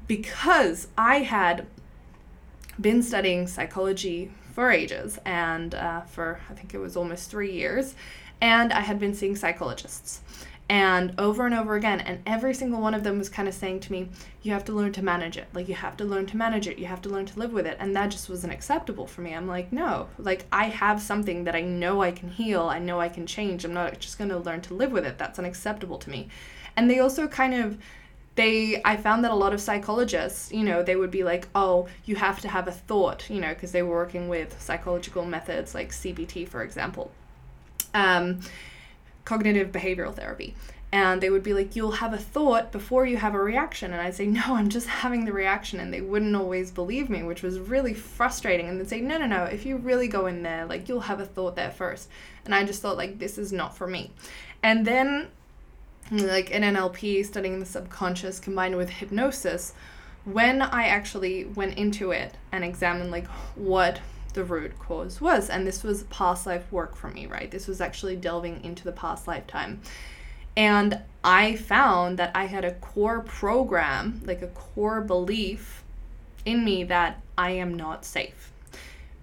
because 0.07 0.89
I 0.99 1.19
had 1.19 1.67
been 2.81 3.03
studying 3.03 3.47
psychology 3.47 4.31
for 4.53 4.71
ages 4.71 5.19
and 5.25 5.75
uh, 5.75 6.03
for 6.03 6.41
I 6.51 6.55
think 6.55 6.75
it 6.75 6.79
was 6.79 6.97
almost 6.97 7.31
three 7.31 7.53
years, 7.53 7.95
and 8.41 8.73
I 8.73 8.81
had 8.81 8.99
been 8.99 9.15
seeing 9.15 9.37
psychologists. 9.37 10.21
And 10.73 11.13
over 11.19 11.45
and 11.45 11.55
over 11.55 11.75
again, 11.75 12.01
and 12.01 12.23
every 12.25 12.55
single 12.55 12.81
one 12.81 12.95
of 12.95 13.05
them 13.05 13.19
was 13.19 13.29
kind 13.29 13.47
of 13.47 13.53
saying 13.53 13.81
to 13.81 13.93
me, 13.93 14.09
You 14.41 14.53
have 14.53 14.65
to 14.65 14.73
learn 14.73 14.91
to 14.93 15.05
manage 15.05 15.37
it. 15.37 15.47
Like, 15.53 15.69
you 15.69 15.75
have 15.75 15.99
to 15.99 16.05
learn 16.07 16.25
to 16.25 16.37
manage 16.39 16.67
it. 16.67 16.79
You 16.79 16.87
have 16.87 17.03
to 17.03 17.11
learn 17.11 17.27
to 17.27 17.39
live 17.39 17.53
with 17.53 17.67
it. 17.67 17.77
And 17.79 17.95
that 17.95 18.11
just 18.11 18.31
wasn't 18.31 18.55
acceptable 18.55 19.07
for 19.07 19.21
me. 19.21 19.35
I'm 19.35 19.47
like, 19.47 19.71
No, 19.71 20.09
like, 20.17 20.47
I 20.51 20.69
have 20.69 21.03
something 21.03 21.45
that 21.45 21.55
I 21.55 21.61
know 21.61 22.01
I 22.01 22.11
can 22.11 22.31
heal. 22.31 22.63
I 22.63 22.79
know 22.79 22.99
I 22.99 23.11
can 23.11 23.27
change. 23.27 23.67
I'm 23.67 23.75
not 23.75 24.01
just 24.01 24.17
going 24.17 24.31
to 24.31 24.39
learn 24.39 24.63
to 24.63 24.73
live 24.73 24.93
with 24.93 25.05
it. 25.05 25.19
That's 25.19 25.39
unacceptable 25.39 25.99
to 25.99 26.09
me. 26.09 26.29
And 26.75 26.89
they 26.89 27.01
also 27.01 27.29
kind 27.29 27.53
of, 27.53 27.77
they 28.35 28.81
i 28.87 28.97
found 28.97 29.23
that 29.23 29.31
a 29.31 29.35
lot 29.35 29.53
of 29.53 29.61
psychologists 29.61 30.51
you 30.51 30.65
know 30.65 30.83
they 30.83 30.97
would 30.97 31.11
be 31.11 31.23
like 31.23 31.49
oh 31.55 31.87
you 32.07 32.17
have 32.17 32.41
to 32.41 32.49
have 32.49 32.67
a 32.67 32.73
thought 32.73 33.29
you 33.29 33.39
know 33.39 33.53
because 33.53 33.73
they 33.73 33.83
were 33.83 33.95
working 33.95 34.27
with 34.27 34.59
psychological 34.59 35.23
methods 35.27 35.75
like 35.75 35.91
cbt 35.91 36.49
for 36.49 36.63
example 36.63 37.11
um, 37.93 38.41
cognitive 39.25 39.73
behavioral 39.73 40.15
therapy. 40.15 40.55
And 40.95 41.23
they 41.23 41.31
would 41.31 41.43
be 41.43 41.55
like 41.55 41.75
you'll 41.75 41.93
have 41.93 42.13
a 42.13 42.19
thought 42.19 42.71
before 42.71 43.07
you 43.07 43.17
have 43.17 43.35
a 43.35 43.43
reaction. 43.43 43.93
And 43.93 44.03
i'd 44.03 44.15
say 44.15 44.27
no 44.27 44.43
i'm 44.47 44.69
just 44.69 44.87
having 45.03 45.25
the 45.25 45.33
reaction. 45.33 45.81
And 45.81 45.93
they 45.93 46.01
wouldn't 46.01 46.37
always 46.37 46.71
believe 46.71 47.09
me 47.09 47.23
which 47.23 47.43
was 47.43 47.59
really 47.59 47.95
frustrating. 47.95 48.69
And 48.69 48.81
they'd 48.81 48.89
say 48.89 49.01
no 49.01 49.19
no 49.19 49.27
no 49.27 49.45
if 49.45 49.65
you 49.65 49.77
really 49.77 50.09
go 50.09 50.27
in 50.27 50.43
there 50.43 50.67
like 50.67 50.89
you'll 50.89 51.01
have 51.01 51.21
a 51.21 51.27
thought 51.27 51.57
there 51.57 51.71
first. 51.71 52.09
And 52.45 52.55
i 52.55 52.65
just 52.65 52.83
thought 52.83 52.97
like 52.97 53.19
this 53.19 53.39
is 53.39 53.53
not 53.53 53.77
for 53.77 53.87
me. 53.87 54.11
And 54.63 54.87
then 54.87 55.29
like 56.11 56.51
in 56.51 56.63
NLP, 56.63 57.25
studying 57.25 57.61
the 57.61 57.67
subconscious 57.67 58.39
combined 58.39 58.77
with 58.77 58.91
hypnosis, 58.91 59.73
when 60.25 60.63
I 60.63 60.87
actually 60.87 61.45
went 61.45 61.79
into 61.79 62.11
it 62.11 62.35
and 62.53 62.65
examined 62.65 63.11
like 63.11 63.27
what 63.55 64.01
the 64.35 64.45
root 64.45 64.79
cause 64.79 65.21
was, 65.21 65.51
and 65.51 65.67
this 65.67 65.83
was 65.83 66.05
past 66.05 66.47
life 66.47 66.71
work 66.71 66.97
for 66.97 67.09
me, 67.09 67.27
right? 67.27 67.51
This 67.51 67.67
was 67.67 67.81
actually 67.81 68.17
delving 68.17 68.63
into 68.65 68.85
the 68.85 68.93
past 68.93 69.27
lifetime. 69.27 69.81
And 70.57 71.01
I 71.25 71.57
found 71.57 72.19
that 72.19 72.33
I 72.35 72.47
had 72.47 72.65
a 72.65 72.75
core 72.75 73.21
program, 73.21 74.21
like 74.25 74.43
a 74.43 74.49
core 74.49 75.01
belief 75.01 75.83
in 76.45 76.65
me 76.65 76.85
that 76.85 77.21
I 77.39 77.51
am 77.53 77.75
not 77.75 78.05
safe. 78.05 78.53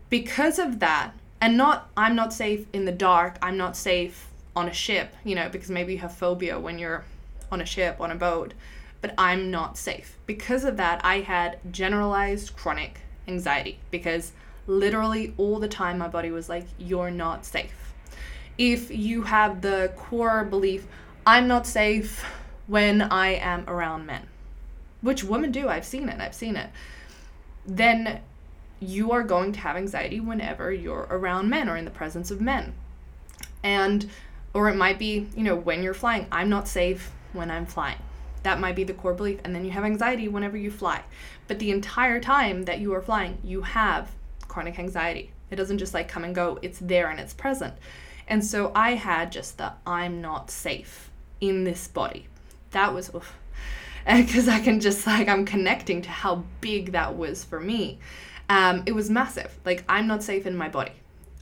Because 0.10 0.58
of 0.58 0.80
that, 0.80 1.14
and 1.42 1.56
not 1.56 1.90
I'm 1.96 2.16
not 2.16 2.34
safe 2.34 2.66
in 2.74 2.86
the 2.86 2.92
dark, 2.92 3.38
I'm 3.42 3.58
not 3.58 3.78
safe 3.78 4.28
on 4.56 4.68
a 4.68 4.74
ship, 4.74 5.14
you 5.24 5.36
know, 5.36 5.50
because 5.50 5.70
maybe 5.70 5.94
you 5.94 6.00
have 6.00 6.16
phobia 6.16 6.60
when 6.60 6.80
you're 6.80 7.06
on 7.52 7.62
a 7.62 7.66
ship, 7.66 8.00
on 8.00 8.12
a 8.12 8.16
boat, 8.16 8.54
but 9.02 9.14
I'm 9.18 9.52
not 9.52 9.78
safe. 9.78 10.18
Because 10.26 10.64
of 10.64 10.78
that, 10.78 11.00
I 11.04 11.22
had 11.22 11.60
generalized 11.72 12.56
chronic 12.56 13.00
anxiety 13.28 13.80
because 13.92 14.32
literally 14.70 15.34
all 15.38 15.60
the 15.60 15.68
time 15.68 15.98
my 15.98 16.08
body 16.08 16.32
was 16.32 16.48
like, 16.48 16.66
You're 16.78 17.12
not 17.12 17.46
safe. 17.46 17.94
If 18.58 18.92
you 18.92 19.24
have 19.24 19.62
the 19.62 19.92
core 19.96 20.44
belief, 20.44 20.88
I'm 21.26 21.48
not 21.48 21.68
safe 21.68 22.24
when 22.68 23.02
I 23.02 23.30
am 23.36 23.66
around 23.68 24.06
men, 24.06 24.28
which 25.02 25.24
women 25.24 25.52
do, 25.52 25.68
I've 25.68 25.86
seen 25.86 26.08
it, 26.08 26.20
I've 26.22 26.36
seen 26.36 26.56
it, 26.56 26.70
then 27.66 28.22
you 28.80 29.12
are 29.12 29.24
going 29.24 29.52
to 29.54 29.60
have 29.60 29.76
anxiety 29.76 30.20
whenever 30.20 30.72
you're 30.72 31.08
around 31.10 31.50
men 31.50 31.68
or 31.68 31.76
in 31.76 31.86
the 31.86 31.92
presence 31.92 32.32
of 32.32 32.40
men. 32.40 32.74
And 33.64 34.10
or 34.54 34.70
it 34.70 34.76
might 34.76 34.98
be, 34.98 35.28
you 35.36 35.44
know, 35.44 35.56
when 35.56 35.84
you're 35.84 35.94
flying, 35.94 36.28
I'm 36.32 36.50
not 36.50 36.68
safe 36.68 37.12
when 37.34 37.52
I'm 37.52 37.66
flying. 37.66 38.00
That 38.44 38.60
might 38.60 38.76
be 38.76 38.84
the 38.84 38.94
core 38.94 39.14
belief. 39.14 39.40
And 39.44 39.54
then 39.54 39.66
you 39.66 39.72
have 39.72 39.84
anxiety 39.84 40.28
whenever 40.28 40.58
you 40.58 40.72
fly. 40.72 41.04
But 41.48 41.60
the 41.60 41.72
entire 41.72 42.20
time 42.20 42.64
that 42.64 42.80
you 42.80 42.94
are 42.94 43.02
flying, 43.02 43.38
you 43.44 43.62
have 43.62 44.12
chronic 44.50 44.78
anxiety. 44.80 45.32
It 45.50 45.56
doesn't 45.56 45.78
just 45.78 45.94
like 45.94 46.10
come 46.10 46.26
and 46.26 46.36
go, 46.36 46.60
it's 46.62 46.80
there 46.80 47.10
and 47.10 47.20
it's 47.20 47.34
present. 47.34 47.76
And 48.28 48.44
so 48.46 48.72
I 48.76 48.96
had 48.96 49.32
just 49.32 49.58
the 49.58 49.72
I'm 49.88 50.22
not 50.22 50.52
safe 50.52 51.10
in 51.42 51.64
this 51.64 51.88
body. 51.88 52.28
That 52.72 52.94
was 52.94 53.10
because 54.06 54.48
I 54.58 54.60
can 54.60 54.80
just 54.80 55.08
like, 55.08 55.28
I'm 55.30 55.46
connecting 55.46 56.02
to 56.04 56.10
how 56.10 56.44
big 56.62 56.92
that 56.92 57.16
was 57.16 57.44
for 57.46 57.60
me. 57.60 58.00
um, 58.50 58.84
it 58.86 58.94
was 58.94 59.10
massive. 59.10 59.58
Like, 59.66 59.84
I'm 59.88 60.08
not 60.08 60.24
safe 60.24 60.46
in 60.46 60.56
my 60.56 60.70
body. 60.70 60.94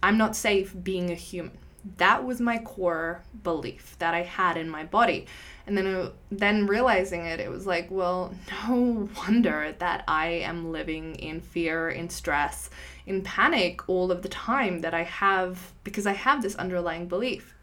I'm 0.04 0.18
not 0.18 0.36
safe 0.36 0.76
being 0.84 1.10
a 1.12 1.16
human. 1.16 1.58
That 1.98 2.26
was 2.26 2.42
my 2.42 2.58
core 2.60 3.24
belief 3.44 3.96
that 4.00 4.14
I 4.14 4.24
had 4.24 4.58
in 4.58 4.70
my 4.70 4.84
body. 4.84 5.26
And 5.68 5.78
then, 5.78 5.86
uh, 5.86 6.12
then 6.32 6.66
realizing 6.66 7.26
it, 7.26 7.42
it 7.42 7.52
was 7.52 7.68
like, 7.68 7.92
well, 7.92 8.34
no 8.68 9.10
wonder 9.18 9.76
that 9.80 10.06
I 10.08 10.28
am 10.28 10.72
living 10.72 11.16
in 11.16 11.42
fear, 11.42 11.90
in 11.90 12.10
stress, 12.10 12.70
in 13.06 13.22
panic 13.22 13.88
all 13.90 14.12
of 14.12 14.22
the 14.22 14.30
time 14.30 14.80
that 14.80 14.94
I 14.94 15.04
have 15.04 15.74
because 15.84 16.08
I 16.08 16.14
have 16.14 16.42
this 16.42 16.56
underlying 16.56 17.08
belief. 17.08 17.54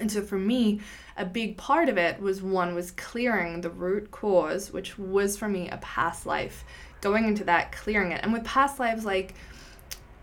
And 0.00 0.10
so 0.10 0.20
for 0.20 0.38
me, 0.38 0.80
a 1.16 1.24
big 1.24 1.56
part 1.56 1.88
of 1.88 1.96
it 1.96 2.20
was 2.20 2.42
one 2.42 2.74
was 2.74 2.90
clearing 2.90 3.60
the 3.60 3.70
root 3.70 4.10
cause, 4.10 4.72
which 4.72 4.98
was 4.98 5.36
for 5.36 5.48
me 5.48 5.68
a 5.68 5.78
past 5.78 6.26
life. 6.26 6.64
Going 7.00 7.26
into 7.26 7.44
that, 7.44 7.70
clearing 7.70 8.10
it. 8.10 8.20
And 8.24 8.32
with 8.32 8.44
past 8.44 8.80
lives, 8.80 9.04
like, 9.04 9.34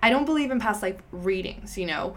I 0.03 0.09
don't 0.09 0.25
believe 0.25 0.51
in 0.51 0.59
past 0.59 0.81
life 0.81 0.97
readings, 1.11 1.77
you 1.77 1.87
know. 1.87 2.15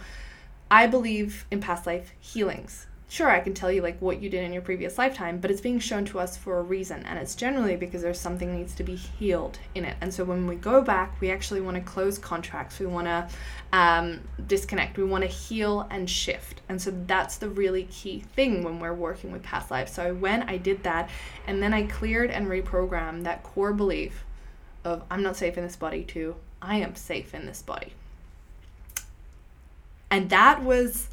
I 0.70 0.88
believe 0.88 1.46
in 1.50 1.60
past 1.60 1.86
life 1.86 2.12
healings 2.20 2.87
sure 3.08 3.30
i 3.30 3.40
can 3.40 3.54
tell 3.54 3.72
you 3.72 3.80
like 3.80 3.98
what 4.00 4.20
you 4.20 4.28
did 4.28 4.44
in 4.44 4.52
your 4.52 4.62
previous 4.62 4.98
lifetime 4.98 5.38
but 5.38 5.50
it's 5.50 5.60
being 5.60 5.78
shown 5.78 6.04
to 6.04 6.18
us 6.18 6.36
for 6.36 6.58
a 6.58 6.62
reason 6.62 7.04
and 7.06 7.18
it's 7.18 7.34
generally 7.34 7.76
because 7.76 8.02
there's 8.02 8.20
something 8.20 8.56
needs 8.56 8.74
to 8.74 8.82
be 8.82 8.94
healed 8.94 9.58
in 9.74 9.84
it. 9.84 9.96
And 10.00 10.12
so 10.12 10.24
when 10.24 10.46
we 10.46 10.56
go 10.56 10.82
back 10.82 11.20
we 11.20 11.30
actually 11.30 11.60
want 11.60 11.76
to 11.76 11.82
close 11.82 12.18
contracts 12.18 12.78
we 12.78 12.86
want 12.86 13.06
to 13.06 13.28
um, 13.72 14.20
disconnect 14.46 14.96
we 14.96 15.04
want 15.04 15.22
to 15.22 15.28
heal 15.28 15.86
and 15.90 16.08
shift. 16.08 16.60
And 16.68 16.80
so 16.80 16.90
that's 17.06 17.36
the 17.36 17.48
really 17.48 17.84
key 17.84 18.20
thing 18.20 18.62
when 18.62 18.80
we're 18.80 18.94
working 18.94 19.32
with 19.32 19.42
past 19.42 19.70
lives. 19.70 19.92
So 19.92 20.02
i 20.02 20.12
went 20.12 20.48
i 20.48 20.56
did 20.56 20.82
that 20.82 21.10
and 21.46 21.62
then 21.62 21.72
i 21.72 21.82
cleared 21.84 22.30
and 22.30 22.46
reprogrammed 22.46 23.24
that 23.24 23.42
core 23.42 23.72
belief 23.72 24.24
of 24.84 25.02
i'm 25.10 25.22
not 25.22 25.36
safe 25.36 25.56
in 25.58 25.64
this 25.64 25.76
body 25.76 26.04
to 26.04 26.36
i 26.60 26.76
am 26.76 26.94
safe 26.94 27.34
in 27.34 27.46
this 27.46 27.62
body. 27.62 27.92
And 30.10 30.30
that 30.30 30.62
was 30.62 31.08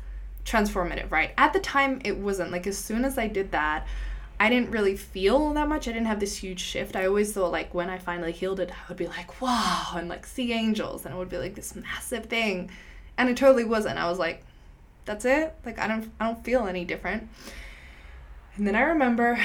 transformative, 0.46 1.12
right? 1.12 1.32
At 1.38 1.54
the 1.54 1.60
time, 1.60 2.02
it 2.06 2.18
wasn't. 2.18 2.52
Like, 2.52 2.68
as 2.68 2.78
soon 2.78 3.04
as 3.04 3.18
I 3.18 3.28
did 3.28 3.52
that, 3.52 3.88
I 4.40 4.50
didn't 4.50 4.72
really 4.72 4.98
feel 4.98 5.54
that 5.54 5.68
much. 5.68 5.88
I 5.88 5.92
didn't 5.92 6.08
have 6.08 6.20
this 6.20 6.38
huge 6.38 6.60
shift. 6.60 6.96
I 6.96 7.06
always 7.06 7.34
thought, 7.34 7.52
like, 7.52 7.74
when 7.74 7.90
I 7.90 7.98
finally 7.98 8.32
healed 8.32 8.60
it, 8.60 8.70
I 8.70 8.88
would 8.90 8.98
be 8.98 9.08
like, 9.08 9.42
wow, 9.42 9.94
and 9.96 10.10
like 10.10 10.25
see 10.25 10.52
angels, 10.54 11.06
and 11.06 11.16
it 11.16 11.18
would 11.18 11.30
be 11.30 11.38
like 11.38 11.56
this 11.56 11.75
massive 11.75 12.25
thing. 12.25 12.70
And 13.18 13.30
it 13.30 13.38
totally 13.38 13.64
wasn't. 13.64 13.98
I 13.98 14.10
was 14.10 14.20
like, 14.20 14.44
that's 15.06 15.24
it? 15.25 15.56
Like, 15.66 15.80
I 15.80 15.88
don't, 15.88 16.12
I 16.20 16.25
don't 16.25 16.44
feel 16.44 16.68
any 16.68 16.84
different. 16.84 17.30
And 18.58 18.68
then 18.68 18.75
I 18.75 18.82
remember 18.82 19.40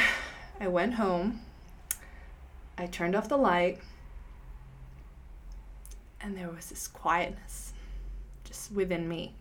I 0.58 0.68
went 0.68 0.94
home, 0.94 1.40
I 2.76 2.86
turned 2.86 3.14
off 3.14 3.28
the 3.28 3.36
light, 3.36 3.78
and 6.20 6.36
there 6.36 6.50
was 6.50 6.66
this 6.66 6.88
quietness 6.88 7.72
just 8.44 8.72
within 8.72 9.08
me. 9.08 9.34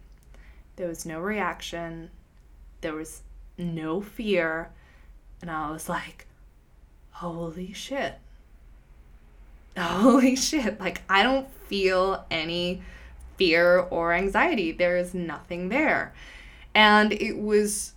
There 0.80 0.88
was 0.88 1.06
no 1.06 1.20
reaction. 1.20 2.10
There 2.80 2.94
was 2.94 3.22
no 3.58 4.00
fear. 4.00 4.70
And 5.42 5.52
I 5.52 5.72
was 5.72 5.90
like, 5.90 6.26
holy 7.12 7.74
shit. 7.74 8.16
Holy 9.78 10.38
shit. 10.38 10.80
Like, 10.80 11.02
I 11.10 11.22
don't 11.22 11.52
feel 11.68 12.26
any 12.32 12.82
fear 13.36 13.80
or 13.80 14.14
anxiety. 14.14 14.72
There 14.72 14.96
is 14.96 15.14
nothing 15.14 15.68
there. 15.68 16.14
And 16.74 17.12
it 17.12 17.38
was 17.38 17.94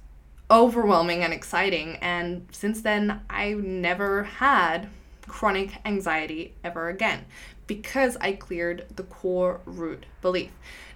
overwhelming 0.50 1.22
and 1.22 1.32
exciting. 1.32 1.98
And 2.02 2.48
since 2.50 2.82
then, 2.82 3.20
I've 3.30 3.62
never 3.62 4.24
had 4.24 4.88
chronic 5.28 5.78
anxiety 5.84 6.54
ever 6.64 6.88
again 6.88 7.26
because 7.76 8.18
I 8.20 8.32
cleared 8.32 8.84
the 8.96 9.02
core 9.04 9.60
root 9.64 10.04
belief. 10.20 10.50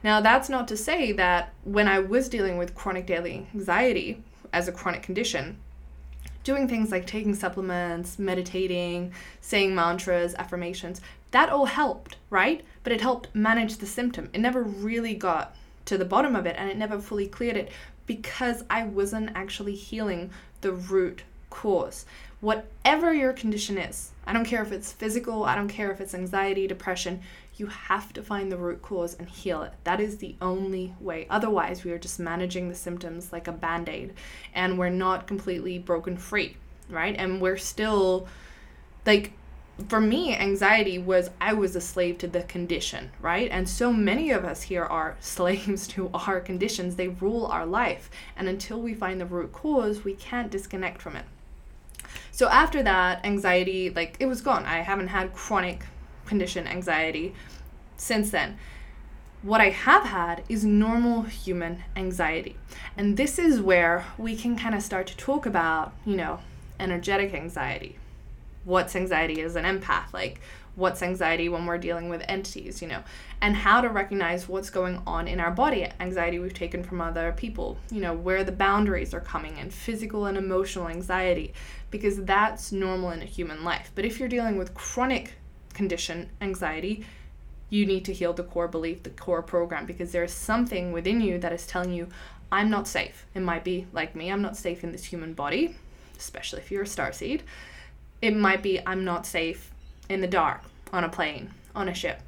Now, 0.04 0.20
that's 0.20 0.50
not 0.50 0.68
to 0.68 0.76
say 0.76 1.10
that 1.12 1.54
when 1.64 1.88
I 1.88 2.00
was 2.00 2.28
dealing 2.28 2.58
with 2.58 2.74
chronic 2.74 3.06
daily 3.06 3.46
anxiety 3.54 4.22
as 4.52 4.68
a 4.68 4.72
chronic 4.72 5.02
condition, 5.02 5.56
doing 6.44 6.68
things 6.68 6.92
like 6.92 7.06
taking 7.06 7.34
supplements, 7.34 8.18
meditating, 8.18 9.14
saying 9.40 9.74
mantras, 9.74 10.34
affirmations, 10.34 11.00
that 11.30 11.48
all 11.48 11.64
helped, 11.64 12.16
right? 12.28 12.62
But 12.82 12.92
it 12.92 13.00
helped 13.00 13.34
manage 13.34 13.78
the 13.78 13.86
symptom. 13.86 14.28
It 14.34 14.40
never 14.40 14.62
really 14.62 15.14
got 15.14 15.56
to 15.86 15.96
the 15.96 16.04
bottom 16.04 16.36
of 16.36 16.44
it 16.44 16.56
and 16.58 16.68
it 16.68 16.76
never 16.76 16.98
fully 16.98 17.26
cleared 17.26 17.56
it 17.56 17.72
because 18.04 18.64
I 18.68 18.84
wasn't 18.84 19.30
actually 19.34 19.76
healing 19.76 20.30
the 20.60 20.72
root 20.72 21.22
cause. 21.48 22.04
Whatever 22.46 23.12
your 23.12 23.32
condition 23.32 23.76
is, 23.76 24.12
I 24.24 24.32
don't 24.32 24.44
care 24.44 24.62
if 24.62 24.70
it's 24.70 24.92
physical, 24.92 25.42
I 25.42 25.56
don't 25.56 25.66
care 25.66 25.90
if 25.90 26.00
it's 26.00 26.14
anxiety, 26.14 26.68
depression, 26.68 27.22
you 27.56 27.66
have 27.66 28.12
to 28.12 28.22
find 28.22 28.52
the 28.52 28.56
root 28.56 28.82
cause 28.82 29.14
and 29.14 29.28
heal 29.28 29.64
it. 29.64 29.72
That 29.82 30.00
is 30.00 30.18
the 30.18 30.36
only 30.40 30.94
way. 31.00 31.26
Otherwise, 31.28 31.82
we 31.82 31.90
are 31.90 31.98
just 31.98 32.20
managing 32.20 32.68
the 32.68 32.76
symptoms 32.76 33.32
like 33.32 33.48
a 33.48 33.52
band 33.52 33.88
aid 33.88 34.14
and 34.54 34.78
we're 34.78 34.90
not 34.90 35.26
completely 35.26 35.80
broken 35.80 36.16
free, 36.16 36.56
right? 36.88 37.16
And 37.18 37.42
we're 37.42 37.56
still 37.56 38.28
like, 39.04 39.32
for 39.88 40.00
me, 40.00 40.36
anxiety 40.36 41.00
was 41.00 41.30
I 41.40 41.52
was 41.52 41.74
a 41.74 41.80
slave 41.80 42.16
to 42.18 42.28
the 42.28 42.44
condition, 42.44 43.10
right? 43.20 43.50
And 43.50 43.68
so 43.68 43.92
many 43.92 44.30
of 44.30 44.44
us 44.44 44.62
here 44.62 44.84
are 44.84 45.16
slaves 45.20 45.88
to 45.88 46.10
our 46.14 46.38
conditions. 46.38 46.94
They 46.94 47.08
rule 47.08 47.46
our 47.46 47.66
life. 47.66 48.08
And 48.36 48.48
until 48.48 48.80
we 48.80 48.94
find 48.94 49.20
the 49.20 49.26
root 49.26 49.50
cause, 49.52 50.04
we 50.04 50.14
can't 50.14 50.48
disconnect 50.48 51.02
from 51.02 51.16
it. 51.16 51.24
So 52.36 52.50
after 52.50 52.82
that, 52.82 53.24
anxiety, 53.24 53.88
like, 53.88 54.18
it 54.20 54.26
was 54.26 54.42
gone. 54.42 54.66
I 54.66 54.80
haven't 54.82 55.08
had 55.08 55.32
chronic 55.32 55.86
condition 56.26 56.66
anxiety 56.66 57.34
since 57.96 58.30
then. 58.30 58.58
What 59.40 59.62
I 59.62 59.70
have 59.70 60.02
had 60.02 60.44
is 60.46 60.62
normal 60.62 61.22
human 61.22 61.82
anxiety. 61.96 62.58
And 62.94 63.16
this 63.16 63.38
is 63.38 63.62
where 63.62 64.04
we 64.18 64.36
can 64.36 64.54
kind 64.54 64.74
of 64.74 64.82
start 64.82 65.06
to 65.06 65.16
talk 65.16 65.46
about, 65.46 65.94
you 66.04 66.14
know, 66.14 66.40
energetic 66.78 67.32
anxiety. 67.32 67.96
What's 68.64 68.94
anxiety 68.94 69.40
as 69.40 69.56
an 69.56 69.64
empath? 69.64 70.12
Like, 70.12 70.42
what's 70.74 71.02
anxiety 71.02 71.48
when 71.48 71.64
we're 71.64 71.78
dealing 71.78 72.10
with 72.10 72.22
entities, 72.28 72.82
you 72.82 72.88
know, 72.88 73.02
and 73.40 73.56
how 73.56 73.80
to 73.80 73.88
recognize 73.88 74.46
what's 74.46 74.68
going 74.68 75.00
on 75.06 75.26
in 75.26 75.40
our 75.40 75.50
body. 75.50 75.88
Anxiety 76.00 76.38
we've 76.38 76.52
taken 76.52 76.84
from 76.84 77.00
other 77.00 77.32
people, 77.34 77.78
you 77.90 78.00
know, 78.00 78.12
where 78.12 78.44
the 78.44 78.52
boundaries 78.52 79.14
are 79.14 79.20
coming 79.20 79.56
in, 79.56 79.70
physical 79.70 80.26
and 80.26 80.36
emotional 80.36 80.88
anxiety, 80.88 81.54
because 81.90 82.24
that's 82.24 82.72
normal 82.72 83.10
in 83.10 83.22
a 83.22 83.26
human 83.26 83.64
life. 83.64 83.90
But 83.94 84.04
if 84.04 84.18
you're 84.18 84.28
dealing 84.28 84.56
with 84.56 84.74
chronic 84.74 85.34
condition, 85.72 86.28
anxiety, 86.40 87.04
you 87.70 87.86
need 87.86 88.04
to 88.04 88.12
heal 88.12 88.32
the 88.32 88.42
core 88.42 88.68
belief, 88.68 89.02
the 89.02 89.10
core 89.10 89.42
program, 89.42 89.86
because 89.86 90.12
there's 90.12 90.32
something 90.32 90.92
within 90.92 91.20
you 91.20 91.38
that 91.38 91.52
is 91.52 91.66
telling 91.66 91.92
you, 91.92 92.08
I'm 92.50 92.70
not 92.70 92.86
safe. 92.86 93.26
It 93.34 93.40
might 93.40 93.64
be 93.64 93.86
like 93.92 94.14
me, 94.14 94.30
I'm 94.30 94.42
not 94.42 94.56
safe 94.56 94.84
in 94.84 94.92
this 94.92 95.04
human 95.04 95.34
body, 95.34 95.76
especially 96.16 96.60
if 96.60 96.70
you're 96.70 96.84
a 96.84 96.86
star 96.86 97.12
seed. 97.12 97.42
It 98.22 98.36
might 98.36 98.62
be, 98.62 98.80
I'm 98.86 99.04
not 99.04 99.26
safe 99.26 99.70
in 100.08 100.20
the 100.20 100.26
dark, 100.26 100.62
on 100.92 101.04
a 101.04 101.08
plane, 101.08 101.50
on 101.74 101.88
a 101.88 101.94
ship, 101.94 102.20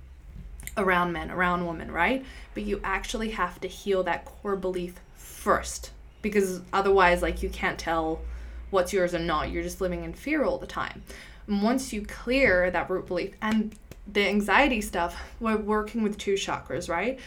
around 0.76 1.12
men, 1.12 1.30
around 1.30 1.66
women, 1.66 1.90
right? 1.90 2.24
But 2.54 2.64
you 2.64 2.80
actually 2.82 3.30
have 3.30 3.60
to 3.60 3.68
heal 3.68 4.02
that 4.04 4.24
core 4.24 4.56
belief 4.56 5.00
first 5.14 5.92
because 6.20 6.60
otherwise, 6.72 7.22
like, 7.22 7.42
you 7.42 7.48
can't 7.48 7.78
tell 7.78 8.20
what's 8.70 8.92
yours 8.92 9.14
and 9.14 9.26
not. 9.26 9.50
You're 9.50 9.62
just 9.62 9.80
living 9.80 10.04
in 10.04 10.12
fear 10.12 10.44
all 10.44 10.58
the 10.58 10.66
time. 10.66 11.02
And 11.46 11.62
once 11.62 11.92
you 11.92 12.04
clear 12.04 12.70
that 12.70 12.90
root 12.90 13.06
belief 13.06 13.34
and 13.40 13.74
the 14.12 14.26
anxiety 14.26 14.80
stuff, 14.80 15.16
we're 15.40 15.56
working 15.56 16.02
with 16.02 16.18
two 16.18 16.34
chakras, 16.34 16.88
right? 16.88 17.18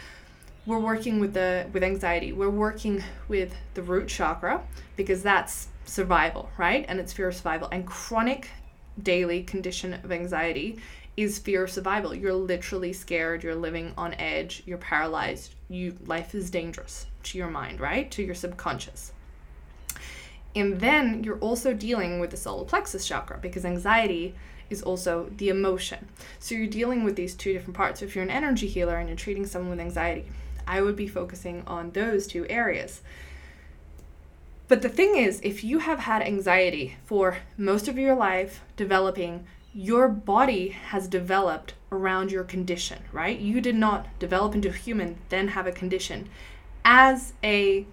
We're 0.66 0.80
working 0.80 1.20
with 1.20 1.34
the 1.34 1.68
with 1.74 1.84
anxiety. 1.84 2.34
We're 2.34 2.50
working 2.50 3.04
with 3.28 3.54
the 3.74 3.82
root 3.82 4.08
chakra 4.08 4.62
because 4.96 5.24
that's 5.24 5.68
survival, 5.86 6.50
right? 6.58 6.86
And 6.88 7.00
it's 7.00 7.14
fear 7.14 7.30
of 7.30 7.36
survival. 7.36 7.68
And 7.72 7.86
chronic 7.86 8.50
daily 9.02 9.44
condition 9.44 9.94
of 9.94 10.12
anxiety 10.12 10.80
is 11.18 11.40
fear 11.40 11.64
of 11.64 11.72
survival. 11.72 12.14
You're 12.14 12.34
literally 12.34 12.94
scared, 12.94 13.44
you're 13.44 13.56
living 13.56 13.94
on 13.98 14.14
edge, 14.16 14.64
you're 14.66 14.78
paralyzed. 14.78 15.56
You 15.68 15.98
life 16.06 16.36
is 16.36 16.50
dangerous 16.52 17.08
to 17.24 17.38
your 17.38 17.50
mind, 17.50 17.80
right? 17.80 18.10
To 18.12 18.24
your 18.24 18.36
subconscious. 18.36 19.14
And 20.56 20.80
then 20.80 21.24
you're 21.24 21.40
also 21.40 21.74
dealing 21.74 22.20
with 22.20 22.32
the 22.32 22.38
solar 22.38 22.66
plexus 22.66 23.08
chakra 23.08 23.40
because 23.42 23.66
anxiety 23.66 24.36
is 24.70 24.82
also 24.82 25.30
the 25.38 25.50
emotion. 25.50 26.08
So 26.40 26.56
you're 26.56 26.68
dealing 26.68 27.04
with 27.04 27.16
these 27.16 27.36
two 27.36 27.54
different 27.54 27.76
parts. 27.76 28.00
So 28.00 28.06
if 28.06 28.16
you're 28.16 28.24
an 28.24 28.30
energy 28.30 28.68
healer 28.68 28.98
and 28.98 29.08
you're 29.08 29.18
treating 29.18 29.46
someone 29.46 29.72
with 29.72 29.80
anxiety, 29.80 30.26
I 30.68 30.82
would 30.82 30.96
be 30.96 31.08
focusing 31.08 31.64
on 31.68 31.92
those 31.92 32.28
two 32.28 32.46
areas. 32.50 33.02
But 34.68 34.82
the 34.82 34.90
thing 34.90 35.18
is, 35.18 35.42
if 35.44 35.64
you 35.64 35.80
have 35.80 36.00
had 36.00 36.22
anxiety 36.22 36.96
for 37.04 37.38
most 37.58 37.90
of 37.90 37.98
your 37.98 38.16
life 38.16 38.62
developing, 38.78 39.46
your 39.74 40.08
body 40.08 40.70
has 40.70 41.08
developed 41.08 41.74
around 41.92 42.32
your 42.32 42.46
condition, 42.46 43.04
right? 43.12 43.38
You 43.38 43.60
did 43.60 43.76
not 43.76 44.08
develop 44.20 44.56
into 44.56 44.70
a 44.70 44.74
human, 44.74 45.18
then 45.28 45.50
have 45.50 45.68
a 45.68 45.72
condition. 45.74 46.30
As 46.86 47.34
a 47.44 47.86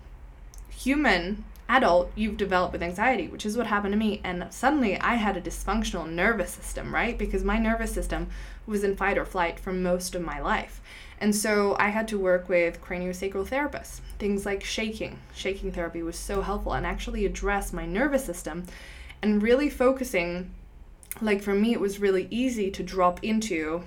human 0.71 1.45
adult 1.69 2.11
you've 2.15 2.37
developed 2.37 2.73
with 2.73 2.83
anxiety, 2.83 3.29
which 3.29 3.45
is 3.45 3.57
what 3.57 3.67
happened 3.67 3.93
to 3.93 3.99
me. 3.99 4.21
And 4.25 4.47
suddenly 4.51 4.99
I 4.99 5.15
had 5.15 5.37
a 5.37 5.41
dysfunctional 5.41 6.09
nervous 6.09 6.51
system, 6.51 6.95
right? 6.95 7.19
Because 7.19 7.45
my 7.45 7.59
nervous 7.59 7.93
system 7.93 8.29
was 8.67 8.85
in 8.85 8.97
fight 8.97 9.19
or 9.19 9.25
flight 9.25 9.61
for 9.61 9.73
most 9.73 10.15
of 10.15 10.23
my 10.23 10.41
life. 10.41 10.81
And 11.21 11.35
so 11.35 11.77
I 11.79 11.89
had 11.89 12.09
to 12.09 12.19
work 12.19 12.49
with 12.49 12.81
craniosacral 12.83 13.49
therapists. 13.49 14.01
Things 14.19 14.47
like 14.47 14.65
shaking. 14.65 15.19
Shaking 15.35 15.73
therapy 15.73 16.03
was 16.03 16.17
so 16.17 16.43
helpful 16.43 16.73
and 16.73 16.87
actually 16.87 17.27
address 17.27 17.73
my 17.73 17.85
nervous 17.85 18.25
system 18.25 18.65
and 19.21 19.43
really 19.43 19.69
focusing. 19.69 20.51
Like 21.21 21.43
for 21.43 21.55
me, 21.55 21.73
it 21.73 21.81
was 21.81 21.99
really 21.99 22.29
easy 22.31 22.71
to 22.71 22.83
drop 22.83 23.23
into 23.23 23.83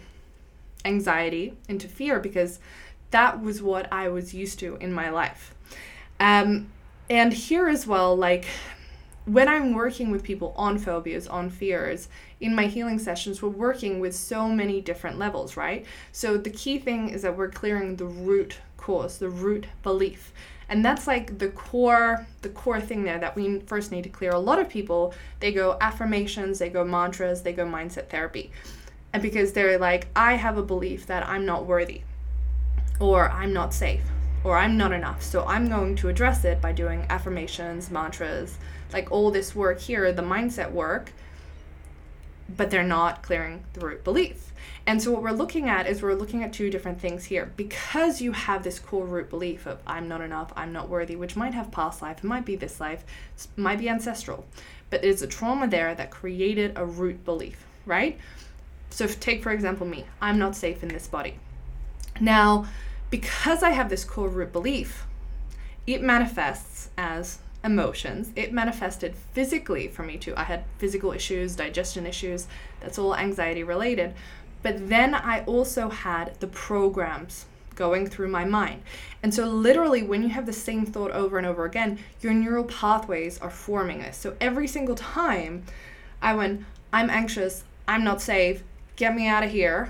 anxiety, 0.83 1.57
into 1.69 1.87
fear, 1.87 2.19
because 2.19 2.59
that 3.11 3.41
was 3.41 3.61
what 3.61 3.91
I 3.91 4.09
was 4.09 4.33
used 4.33 4.59
to 4.59 4.75
in 4.77 4.91
my 4.91 5.09
life. 5.09 5.53
Um, 6.19 6.69
and 7.11 7.33
here 7.33 7.67
as 7.67 7.85
well, 7.85 8.15
like 8.15 8.45
when 9.25 9.49
I'm 9.49 9.73
working 9.73 10.11
with 10.11 10.23
people 10.23 10.53
on 10.55 10.77
phobias, 10.77 11.27
on 11.27 11.49
fears, 11.49 12.07
in 12.39 12.55
my 12.55 12.67
healing 12.67 12.99
sessions, 12.99 13.41
we're 13.41 13.49
working 13.49 13.99
with 13.99 14.15
so 14.15 14.47
many 14.47 14.79
different 14.79 15.19
levels, 15.19 15.57
right? 15.57 15.85
So 16.13 16.37
the 16.37 16.49
key 16.49 16.79
thing 16.79 17.09
is 17.09 17.23
that 17.23 17.35
we're 17.35 17.49
clearing 17.49 17.97
the 17.97 18.05
root 18.05 18.59
cause, 18.77 19.17
the 19.17 19.27
root 19.27 19.67
belief. 19.83 20.31
And 20.69 20.85
that's 20.85 21.05
like 21.05 21.37
the 21.37 21.49
core 21.49 22.25
the 22.43 22.49
core 22.49 22.79
thing 22.79 23.03
there 23.03 23.19
that 23.19 23.35
we 23.35 23.59
first 23.59 23.91
need 23.91 24.05
to 24.05 24.09
clear. 24.09 24.31
A 24.31 24.39
lot 24.39 24.59
of 24.59 24.69
people, 24.69 25.13
they 25.41 25.51
go 25.51 25.77
affirmations, 25.81 26.59
they 26.59 26.69
go 26.69 26.85
mantras, 26.85 27.41
they 27.41 27.51
go 27.51 27.65
mindset 27.65 28.07
therapy. 28.07 28.51
And 29.11 29.21
because 29.21 29.51
they're 29.51 29.77
like 29.77 30.07
I 30.15 30.35
have 30.35 30.57
a 30.57 30.63
belief 30.63 31.07
that 31.07 31.27
I'm 31.27 31.45
not 31.45 31.65
worthy 31.65 32.03
or 33.01 33.29
I'm 33.29 33.51
not 33.51 33.73
safe 33.73 34.01
or 34.43 34.57
I'm 34.57 34.77
not 34.77 34.91
enough. 34.91 35.21
So 35.21 35.45
I'm 35.45 35.69
going 35.69 35.95
to 35.97 36.09
address 36.09 36.45
it 36.45 36.61
by 36.61 36.71
doing 36.71 37.05
affirmations, 37.09 37.91
mantras, 37.91 38.57
like 38.93 39.11
all 39.11 39.31
this 39.31 39.55
work 39.55 39.79
here, 39.79 40.11
the 40.11 40.21
mindset 40.21 40.71
work, 40.71 41.13
but 42.57 42.69
they're 42.69 42.83
not 42.83 43.21
clearing 43.21 43.63
the 43.73 43.85
root 43.85 44.03
belief. 44.03 44.51
And 44.87 45.01
so 45.01 45.11
what 45.11 45.21
we're 45.21 45.31
looking 45.31 45.69
at 45.69 45.87
is 45.87 46.01
we're 46.01 46.15
looking 46.15 46.43
at 46.43 46.53
two 46.53 46.69
different 46.69 46.99
things 46.99 47.25
here. 47.25 47.51
Because 47.55 48.19
you 48.19 48.31
have 48.31 48.63
this 48.63 48.79
core 48.79 49.05
root 49.05 49.29
belief 49.29 49.67
of 49.67 49.79
I'm 49.85 50.07
not 50.07 50.21
enough, 50.21 50.51
I'm 50.55 50.73
not 50.73 50.89
worthy, 50.89 51.15
which 51.15 51.35
might 51.35 51.53
have 51.53 51.71
past 51.71 52.01
life, 52.01 52.17
it 52.19 52.23
might 52.23 52.45
be 52.45 52.55
this 52.55 52.79
life, 52.79 53.03
might 53.55 53.79
be 53.79 53.89
ancestral, 53.89 54.45
but 54.89 55.01
there's 55.01 55.21
a 55.21 55.27
trauma 55.27 55.67
there 55.67 55.93
that 55.95 56.09
created 56.09 56.73
a 56.75 56.85
root 56.85 57.23
belief, 57.23 57.63
right? 57.85 58.17
So 58.89 59.07
take 59.07 59.43
for 59.43 59.51
example 59.51 59.85
me, 59.85 60.05
I'm 60.19 60.39
not 60.39 60.55
safe 60.55 60.83
in 60.83 60.89
this 60.89 61.07
body. 61.07 61.35
Now, 62.19 62.65
because 63.11 63.61
I 63.61 63.69
have 63.71 63.89
this 63.89 64.03
core 64.03 64.29
root 64.29 64.51
belief, 64.51 65.05
it 65.85 66.01
manifests 66.01 66.89
as 66.97 67.39
emotions. 67.63 68.31
It 68.35 68.51
manifested 68.51 69.15
physically 69.33 69.87
for 69.87 70.03
me 70.03 70.17
too. 70.17 70.33
I 70.35 70.43
had 70.43 70.63
physical 70.79 71.11
issues, 71.11 71.55
digestion 71.55 72.07
issues, 72.07 72.47
that's 72.79 72.97
all 72.97 73.15
anxiety 73.15 73.63
related. 73.63 74.15
But 74.63 74.89
then 74.89 75.13
I 75.13 75.43
also 75.45 75.89
had 75.89 76.39
the 76.39 76.47
programs 76.47 77.45
going 77.75 78.07
through 78.07 78.27
my 78.29 78.45
mind. 78.45 78.81
And 79.23 79.33
so, 79.33 79.45
literally, 79.45 80.03
when 80.03 80.21
you 80.21 80.29
have 80.29 80.45
the 80.45 80.53
same 80.53 80.85
thought 80.85 81.11
over 81.11 81.37
and 81.37 81.47
over 81.47 81.65
again, 81.65 81.99
your 82.21 82.33
neural 82.33 82.65
pathways 82.65 83.39
are 83.39 83.49
forming 83.49 83.99
this. 83.99 84.17
So, 84.17 84.35
every 84.39 84.67
single 84.67 84.95
time 84.95 85.63
I 86.21 86.33
went, 86.35 86.65
I'm 86.93 87.09
anxious, 87.09 87.63
I'm 87.87 88.03
not 88.03 88.21
safe, 88.21 88.63
get 88.95 89.15
me 89.15 89.27
out 89.27 89.43
of 89.43 89.51
here, 89.51 89.89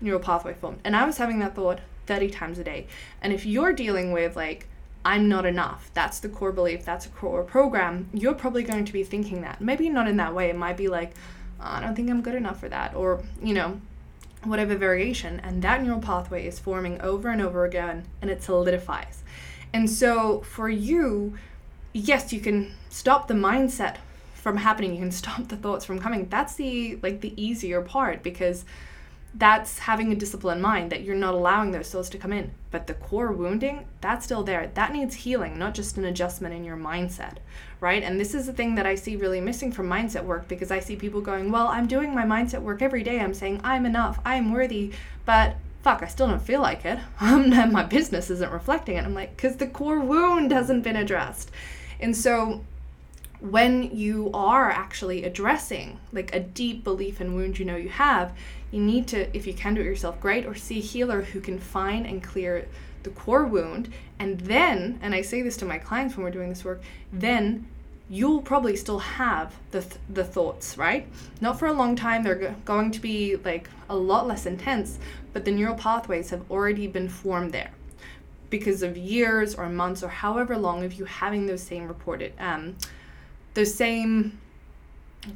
neural 0.00 0.20
pathway 0.20 0.54
formed. 0.54 0.80
And 0.84 0.96
I 0.96 1.04
was 1.04 1.18
having 1.18 1.38
that 1.40 1.54
thought 1.54 1.80
30 2.06 2.30
times 2.30 2.58
a 2.58 2.64
day. 2.64 2.86
And 3.20 3.32
if 3.32 3.46
you're 3.46 3.72
dealing 3.72 4.12
with 4.12 4.36
like, 4.36 4.66
I'm 5.04 5.28
not 5.28 5.46
enough, 5.46 5.90
that's 5.94 6.20
the 6.20 6.28
core 6.28 6.52
belief, 6.52 6.84
that's 6.84 7.06
a 7.06 7.08
core 7.08 7.42
program, 7.42 8.08
you're 8.12 8.34
probably 8.34 8.62
going 8.62 8.84
to 8.84 8.92
be 8.92 9.02
thinking 9.02 9.42
that. 9.42 9.60
Maybe 9.60 9.88
not 9.88 10.06
in 10.06 10.16
that 10.18 10.34
way. 10.34 10.48
It 10.48 10.56
might 10.56 10.76
be 10.76 10.88
like, 10.88 11.12
oh, 11.60 11.64
I 11.64 11.80
don't 11.80 11.94
think 11.94 12.08
I'm 12.08 12.22
good 12.22 12.36
enough 12.36 12.60
for 12.60 12.68
that. 12.68 12.94
Or, 12.94 13.22
you 13.42 13.54
know, 13.54 13.80
whatever 14.44 14.76
variation. 14.76 15.40
And 15.40 15.62
that 15.62 15.82
neural 15.82 16.00
pathway 16.00 16.46
is 16.46 16.58
forming 16.58 17.00
over 17.00 17.28
and 17.30 17.40
over 17.40 17.64
again 17.64 18.04
and 18.20 18.30
it 18.30 18.42
solidifies. 18.42 19.22
And 19.72 19.88
so 19.90 20.40
for 20.42 20.68
you, 20.68 21.38
yes, 21.92 22.32
you 22.32 22.40
can 22.40 22.74
stop 22.88 23.28
the 23.28 23.34
mindset 23.34 23.96
from 24.34 24.58
happening. 24.58 24.92
You 24.92 25.00
can 25.00 25.12
stop 25.22 25.48
the 25.48 25.56
thoughts 25.56 25.84
from 25.84 25.98
coming. 25.98 26.28
That's 26.28 26.54
the 26.54 26.98
like 27.02 27.20
the 27.20 27.40
easier 27.42 27.80
part 27.80 28.22
because 28.22 28.64
that's 29.34 29.78
having 29.80 30.12
a 30.12 30.16
disciplined 30.16 30.60
mind 30.60 30.92
that 30.92 31.02
you're 31.02 31.14
not 31.14 31.34
allowing 31.34 31.70
those 31.70 31.90
thoughts 31.90 32.10
to 32.10 32.18
come 32.18 32.32
in. 32.32 32.52
But 32.70 32.86
the 32.86 32.94
core 32.94 33.32
wounding, 33.32 33.86
that's 34.00 34.24
still 34.24 34.42
there. 34.42 34.70
That 34.74 34.92
needs 34.92 35.14
healing, 35.14 35.58
not 35.58 35.74
just 35.74 35.96
an 35.96 36.04
adjustment 36.04 36.54
in 36.54 36.64
your 36.64 36.76
mindset, 36.76 37.38
right? 37.80 38.02
And 38.02 38.20
this 38.20 38.34
is 38.34 38.46
the 38.46 38.52
thing 38.52 38.74
that 38.74 38.86
I 38.86 38.94
see 38.94 39.16
really 39.16 39.40
missing 39.40 39.72
from 39.72 39.88
mindset 39.88 40.24
work 40.24 40.48
because 40.48 40.70
I 40.70 40.80
see 40.80 40.96
people 40.96 41.20
going, 41.20 41.50
Well, 41.50 41.68
I'm 41.68 41.86
doing 41.86 42.14
my 42.14 42.24
mindset 42.24 42.60
work 42.60 42.82
every 42.82 43.02
day. 43.02 43.20
I'm 43.20 43.34
saying 43.34 43.60
I'm 43.64 43.86
enough, 43.86 44.20
I'm 44.24 44.52
worthy, 44.52 44.92
but 45.24 45.56
fuck, 45.82 46.02
I 46.02 46.08
still 46.08 46.28
don't 46.28 46.42
feel 46.42 46.60
like 46.60 46.84
it. 46.84 46.98
my 47.20 47.84
business 47.84 48.28
isn't 48.30 48.52
reflecting 48.52 48.96
it. 48.96 49.04
I'm 49.04 49.14
like, 49.14 49.34
Because 49.34 49.56
the 49.56 49.66
core 49.66 50.00
wound 50.00 50.52
hasn't 50.52 50.84
been 50.84 50.96
addressed. 50.96 51.50
And 52.00 52.14
so 52.14 52.64
when 53.42 53.94
you 53.94 54.30
are 54.32 54.70
actually 54.70 55.24
addressing 55.24 55.98
like 56.12 56.32
a 56.34 56.38
deep 56.38 56.84
belief 56.84 57.20
and 57.20 57.34
wound 57.34 57.58
you 57.58 57.64
know 57.64 57.76
you 57.76 57.88
have, 57.88 58.32
you 58.70 58.80
need 58.80 59.08
to, 59.08 59.36
if 59.36 59.46
you 59.48 59.52
can 59.52 59.74
do 59.74 59.80
it 59.80 59.84
yourself, 59.84 60.20
great, 60.20 60.46
or 60.46 60.54
see 60.54 60.78
a 60.78 60.82
healer 60.82 61.22
who 61.22 61.40
can 61.40 61.58
find 61.58 62.06
and 62.06 62.22
clear 62.22 62.68
the 63.02 63.10
core 63.10 63.44
wound. 63.44 63.92
And 64.20 64.40
then, 64.40 65.00
and 65.02 65.12
I 65.12 65.22
say 65.22 65.42
this 65.42 65.56
to 65.58 65.64
my 65.64 65.78
clients 65.78 66.16
when 66.16 66.22
we're 66.22 66.30
doing 66.30 66.50
this 66.50 66.64
work, 66.64 66.82
then 67.12 67.66
you'll 68.08 68.42
probably 68.42 68.76
still 68.76 69.00
have 69.00 69.54
the, 69.72 69.80
th- 69.80 69.96
the 70.08 70.24
thoughts, 70.24 70.78
right? 70.78 71.08
Not 71.40 71.58
for 71.58 71.66
a 71.66 71.72
long 71.72 71.96
time, 71.96 72.22
they're 72.22 72.36
go- 72.36 72.54
going 72.64 72.92
to 72.92 73.00
be 73.00 73.36
like 73.36 73.68
a 73.88 73.96
lot 73.96 74.28
less 74.28 74.46
intense, 74.46 75.00
but 75.32 75.44
the 75.44 75.50
neural 75.50 75.74
pathways 75.74 76.30
have 76.30 76.48
already 76.48 76.86
been 76.86 77.08
formed 77.08 77.50
there 77.50 77.72
because 78.50 78.82
of 78.82 78.96
years 78.96 79.54
or 79.54 79.68
months 79.68 80.02
or 80.02 80.08
however 80.08 80.56
long 80.56 80.84
of 80.84 80.92
you 80.92 81.06
having 81.06 81.46
those 81.46 81.62
same 81.62 81.88
reported, 81.88 82.32
um, 82.38 82.76
those 83.54 83.74
same 83.74 84.38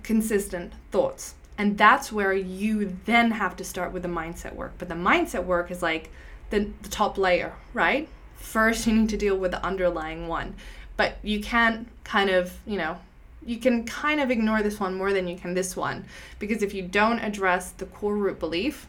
consistent 0.03 0.73
thoughts. 0.91 1.35
And 1.59 1.79
that's 1.79 2.13
where 2.13 2.35
you 2.35 2.99
then 3.07 3.31
have 3.31 3.57
to 3.57 3.65
start 3.65 3.93
with 3.93 4.03
the 4.03 4.09
mindset 4.09 4.55
work. 4.55 4.75
But 4.79 4.89
the 4.89 4.95
mindset 4.95 5.45
work 5.45 5.71
is 5.71 5.83
like 5.83 6.11
the, 6.51 6.71
the 6.83 6.89
top 6.89 7.17
layer, 7.17 7.55
right? 7.73 8.09
First, 8.37 8.87
you 8.87 8.95
need 8.95 9.09
to 9.11 9.17
deal 9.17 9.37
with 9.37 9.53
the 9.53 9.65
underlying 9.65 10.29
one. 10.29 10.55
But 10.97 11.17
you 11.23 11.41
can't 11.41 11.89
kind 12.05 12.31
of, 12.31 12.53
you 12.67 12.77
know, 12.77 12.99
you 13.45 13.59
can 13.59 13.85
kind 13.85 14.21
of 14.21 14.31
ignore 14.31 14.63
this 14.63 14.81
one 14.81 14.95
more 14.95 15.13
than 15.13 15.29
you 15.29 15.37
can 15.37 15.55
this 15.55 15.77
one. 15.77 16.05
Because 16.39 16.63
if 16.63 16.75
you 16.75 16.83
don't 16.83 17.21
address 17.21 17.71
the 17.71 17.87
core 17.87 18.17
root 18.17 18.39
belief, 18.39 18.87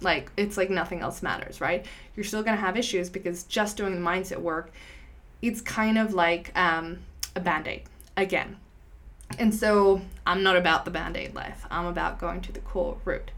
like 0.00 0.30
it's 0.36 0.56
like 0.56 0.70
nothing 0.70 1.00
else 1.00 1.22
matters, 1.22 1.60
right? 1.60 1.84
You're 2.14 2.24
still 2.24 2.42
going 2.42 2.56
to 2.56 2.60
have 2.60 2.76
issues 2.76 3.08
because 3.08 3.44
just 3.44 3.76
doing 3.76 3.94
the 3.94 4.00
mindset 4.00 4.38
work, 4.38 4.70
it's 5.42 5.60
kind 5.60 5.98
of 5.98 6.14
like 6.14 6.56
um, 6.56 6.98
a 7.34 7.40
band 7.40 7.66
aid 7.66 7.82
again 8.16 8.56
and 9.38 9.54
so 9.54 10.00
I'm 10.26 10.42
not 10.42 10.56
about 10.56 10.84
the 10.84 10.90
band 10.90 11.16
aid 11.16 11.34
life, 11.34 11.66
I'm 11.70 11.86
about 11.86 12.18
going 12.18 12.40
to 12.42 12.52
the 12.52 12.60
core 12.60 12.98
root. 13.04 13.30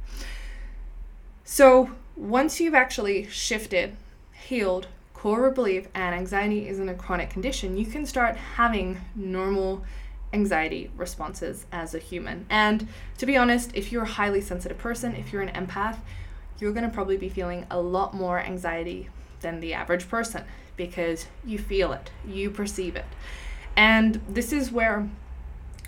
So 1.45 1.91
once 2.17 2.61
you've 2.61 2.75
actually 2.75 3.29
shifted, 3.29 3.97
healed, 4.33 4.89
core 5.15 5.51
belief, 5.51 5.89
and 5.95 6.15
anxiety 6.15 6.69
isn't 6.69 6.89
a 6.89 6.95
chronic 6.95 7.31
condition, 7.31 7.77
you 7.77 7.87
can 7.87 8.07
start 8.07 8.37
having 8.37 9.01
normal 9.15 9.85
anxiety 10.33 10.91
responses 10.97 11.67
as 11.73 11.95
a 11.95 11.99
human. 11.99 12.47
And 12.51 12.89
to 13.19 13.27
be 13.27 13.37
honest, 13.37 13.71
if 13.75 13.93
you're 13.93 14.03
a 14.03 14.09
highly 14.09 14.41
sensitive 14.41 14.79
person, 14.79 15.15
if 15.15 15.33
you're 15.33 15.43
an 15.43 15.67
empath, 15.67 15.99
you're 16.59 16.73
going 16.73 16.85
to 16.85 16.95
probably 16.95 17.17
be 17.17 17.29
feeling 17.29 17.67
a 17.71 17.81
lot 17.81 18.15
more 18.15 18.41
anxiety 18.41 19.09
than 19.41 19.61
the 19.61 19.75
average 19.75 20.09
person 20.09 20.45
because 20.77 21.27
you 21.45 21.59
feel 21.59 21.93
it, 21.93 22.11
you 22.27 22.51
perceive 22.51 22.97
it. 22.97 23.07
And 23.77 24.21
this 24.29 24.53
is 24.53 24.73
where 24.73 25.09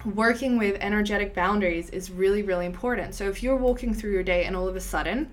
working 0.05 0.59
with 0.59 0.77
energetic 0.81 1.35
boundaries 1.35 1.91
is 1.91 2.11
really, 2.11 2.43
really 2.43 2.67
important. 2.67 3.15
So 3.15 3.29
if 3.29 3.43
you're 3.43 3.57
walking 3.57 3.95
through 3.95 4.13
your 4.13 4.23
day 4.23 4.45
and 4.45 4.55
all 4.57 4.69
of 4.69 4.77
a 4.77 4.81
sudden, 4.81 5.31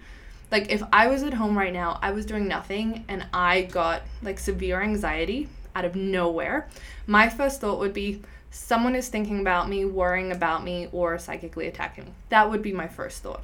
like 0.51 0.71
if 0.71 0.83
I 0.93 1.07
was 1.07 1.23
at 1.23 1.33
home 1.33 1.57
right 1.57 1.73
now, 1.73 1.99
I 2.01 2.11
was 2.11 2.25
doing 2.25 2.47
nothing 2.47 3.05
and 3.07 3.25
I 3.33 3.63
got 3.63 4.03
like 4.21 4.39
severe 4.39 4.81
anxiety 4.81 5.49
out 5.75 5.85
of 5.85 5.95
nowhere, 5.95 6.69
my 7.07 7.29
first 7.29 7.61
thought 7.61 7.79
would 7.79 7.93
be 7.93 8.21
someone 8.51 8.95
is 8.95 9.09
thinking 9.09 9.41
about 9.41 9.69
me, 9.69 9.85
worrying 9.85 10.31
about 10.31 10.63
me, 10.63 10.87
or 10.91 11.17
psychically 11.19 11.67
attacking 11.67 12.05
me. 12.05 12.11
That 12.29 12.49
would 12.49 12.61
be 12.61 12.71
my 12.71 12.87
first 12.87 13.21
thought. 13.21 13.43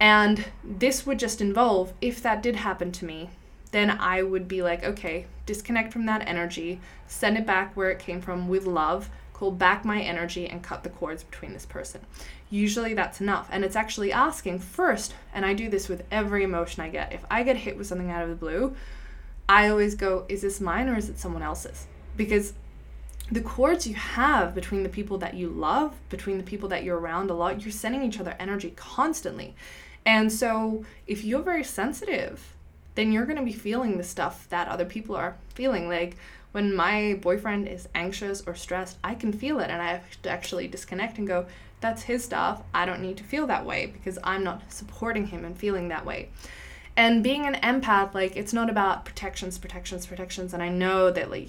And 0.00 0.44
this 0.62 1.06
would 1.06 1.18
just 1.18 1.40
involve 1.40 1.92
if 2.00 2.22
that 2.22 2.42
did 2.42 2.56
happen 2.56 2.92
to 2.92 3.04
me, 3.04 3.30
then 3.72 3.90
I 3.90 4.22
would 4.22 4.46
be 4.46 4.62
like, 4.62 4.84
okay, 4.84 5.26
disconnect 5.46 5.92
from 5.92 6.06
that 6.06 6.26
energy, 6.28 6.80
send 7.08 7.36
it 7.36 7.46
back 7.46 7.76
where 7.76 7.90
it 7.90 7.98
came 7.98 8.20
from 8.20 8.48
with 8.48 8.66
love, 8.66 9.10
pull 9.34 9.50
back 9.50 9.84
my 9.84 10.00
energy 10.00 10.48
and 10.48 10.62
cut 10.62 10.82
the 10.82 10.88
cords 10.88 11.24
between 11.24 11.52
this 11.52 11.66
person. 11.66 12.00
Usually 12.48 12.94
that's 12.94 13.20
enough. 13.20 13.48
And 13.50 13.64
it's 13.64 13.76
actually 13.76 14.12
asking 14.12 14.60
first, 14.60 15.14
and 15.34 15.44
I 15.44 15.52
do 15.52 15.68
this 15.68 15.88
with 15.88 16.04
every 16.10 16.44
emotion 16.44 16.82
I 16.82 16.88
get. 16.88 17.12
If 17.12 17.24
I 17.30 17.42
get 17.42 17.56
hit 17.56 17.76
with 17.76 17.86
something 17.86 18.10
out 18.10 18.22
of 18.22 18.30
the 18.30 18.36
blue, 18.36 18.74
I 19.48 19.68
always 19.68 19.94
go, 19.94 20.24
is 20.28 20.40
this 20.40 20.60
mine 20.60 20.88
or 20.88 20.96
is 20.96 21.10
it 21.10 21.18
someone 21.18 21.42
else's? 21.42 21.86
Because 22.16 22.54
the 23.30 23.40
cords 23.40 23.86
you 23.86 23.94
have 23.94 24.54
between 24.54 24.82
the 24.82 24.88
people 24.88 25.18
that 25.18 25.34
you 25.34 25.48
love, 25.48 25.94
between 26.08 26.38
the 26.38 26.44
people 26.44 26.68
that 26.68 26.84
you're 26.84 26.98
around 26.98 27.30
a 27.30 27.34
lot, 27.34 27.62
you're 27.62 27.72
sending 27.72 28.02
each 28.02 28.20
other 28.20 28.36
energy 28.38 28.72
constantly. 28.76 29.54
And 30.06 30.30
so 30.30 30.84
if 31.06 31.24
you're 31.24 31.42
very 31.42 31.64
sensitive, 31.64 32.54
then 32.94 33.10
you're 33.10 33.26
going 33.26 33.38
to 33.38 33.44
be 33.44 33.52
feeling 33.52 33.96
the 33.96 34.04
stuff 34.04 34.48
that 34.50 34.68
other 34.68 34.84
people 34.84 35.16
are 35.16 35.36
feeling. 35.54 35.88
Like 35.88 36.16
when 36.54 36.72
my 36.72 37.18
boyfriend 37.20 37.66
is 37.66 37.88
anxious 37.96 38.40
or 38.46 38.54
stressed, 38.54 38.96
I 39.02 39.16
can 39.16 39.32
feel 39.32 39.58
it 39.58 39.70
and 39.70 39.82
I 39.82 39.88
have 39.88 40.22
to 40.22 40.30
actually 40.30 40.68
disconnect 40.68 41.18
and 41.18 41.26
go, 41.26 41.46
that's 41.80 42.04
his 42.04 42.22
stuff. 42.22 42.62
I 42.72 42.86
don't 42.86 43.02
need 43.02 43.16
to 43.16 43.24
feel 43.24 43.48
that 43.48 43.66
way 43.66 43.86
because 43.86 44.20
I'm 44.22 44.44
not 44.44 44.72
supporting 44.72 45.26
him 45.26 45.44
and 45.44 45.58
feeling 45.58 45.88
that 45.88 46.06
way. 46.06 46.28
And 46.96 47.24
being 47.24 47.44
an 47.44 47.56
empath, 47.56 48.14
like 48.14 48.36
it's 48.36 48.52
not 48.52 48.70
about 48.70 49.04
protections, 49.04 49.58
protections, 49.58 50.06
protections. 50.06 50.54
And 50.54 50.62
I 50.62 50.68
know 50.68 51.10
that 51.10 51.28
like 51.28 51.48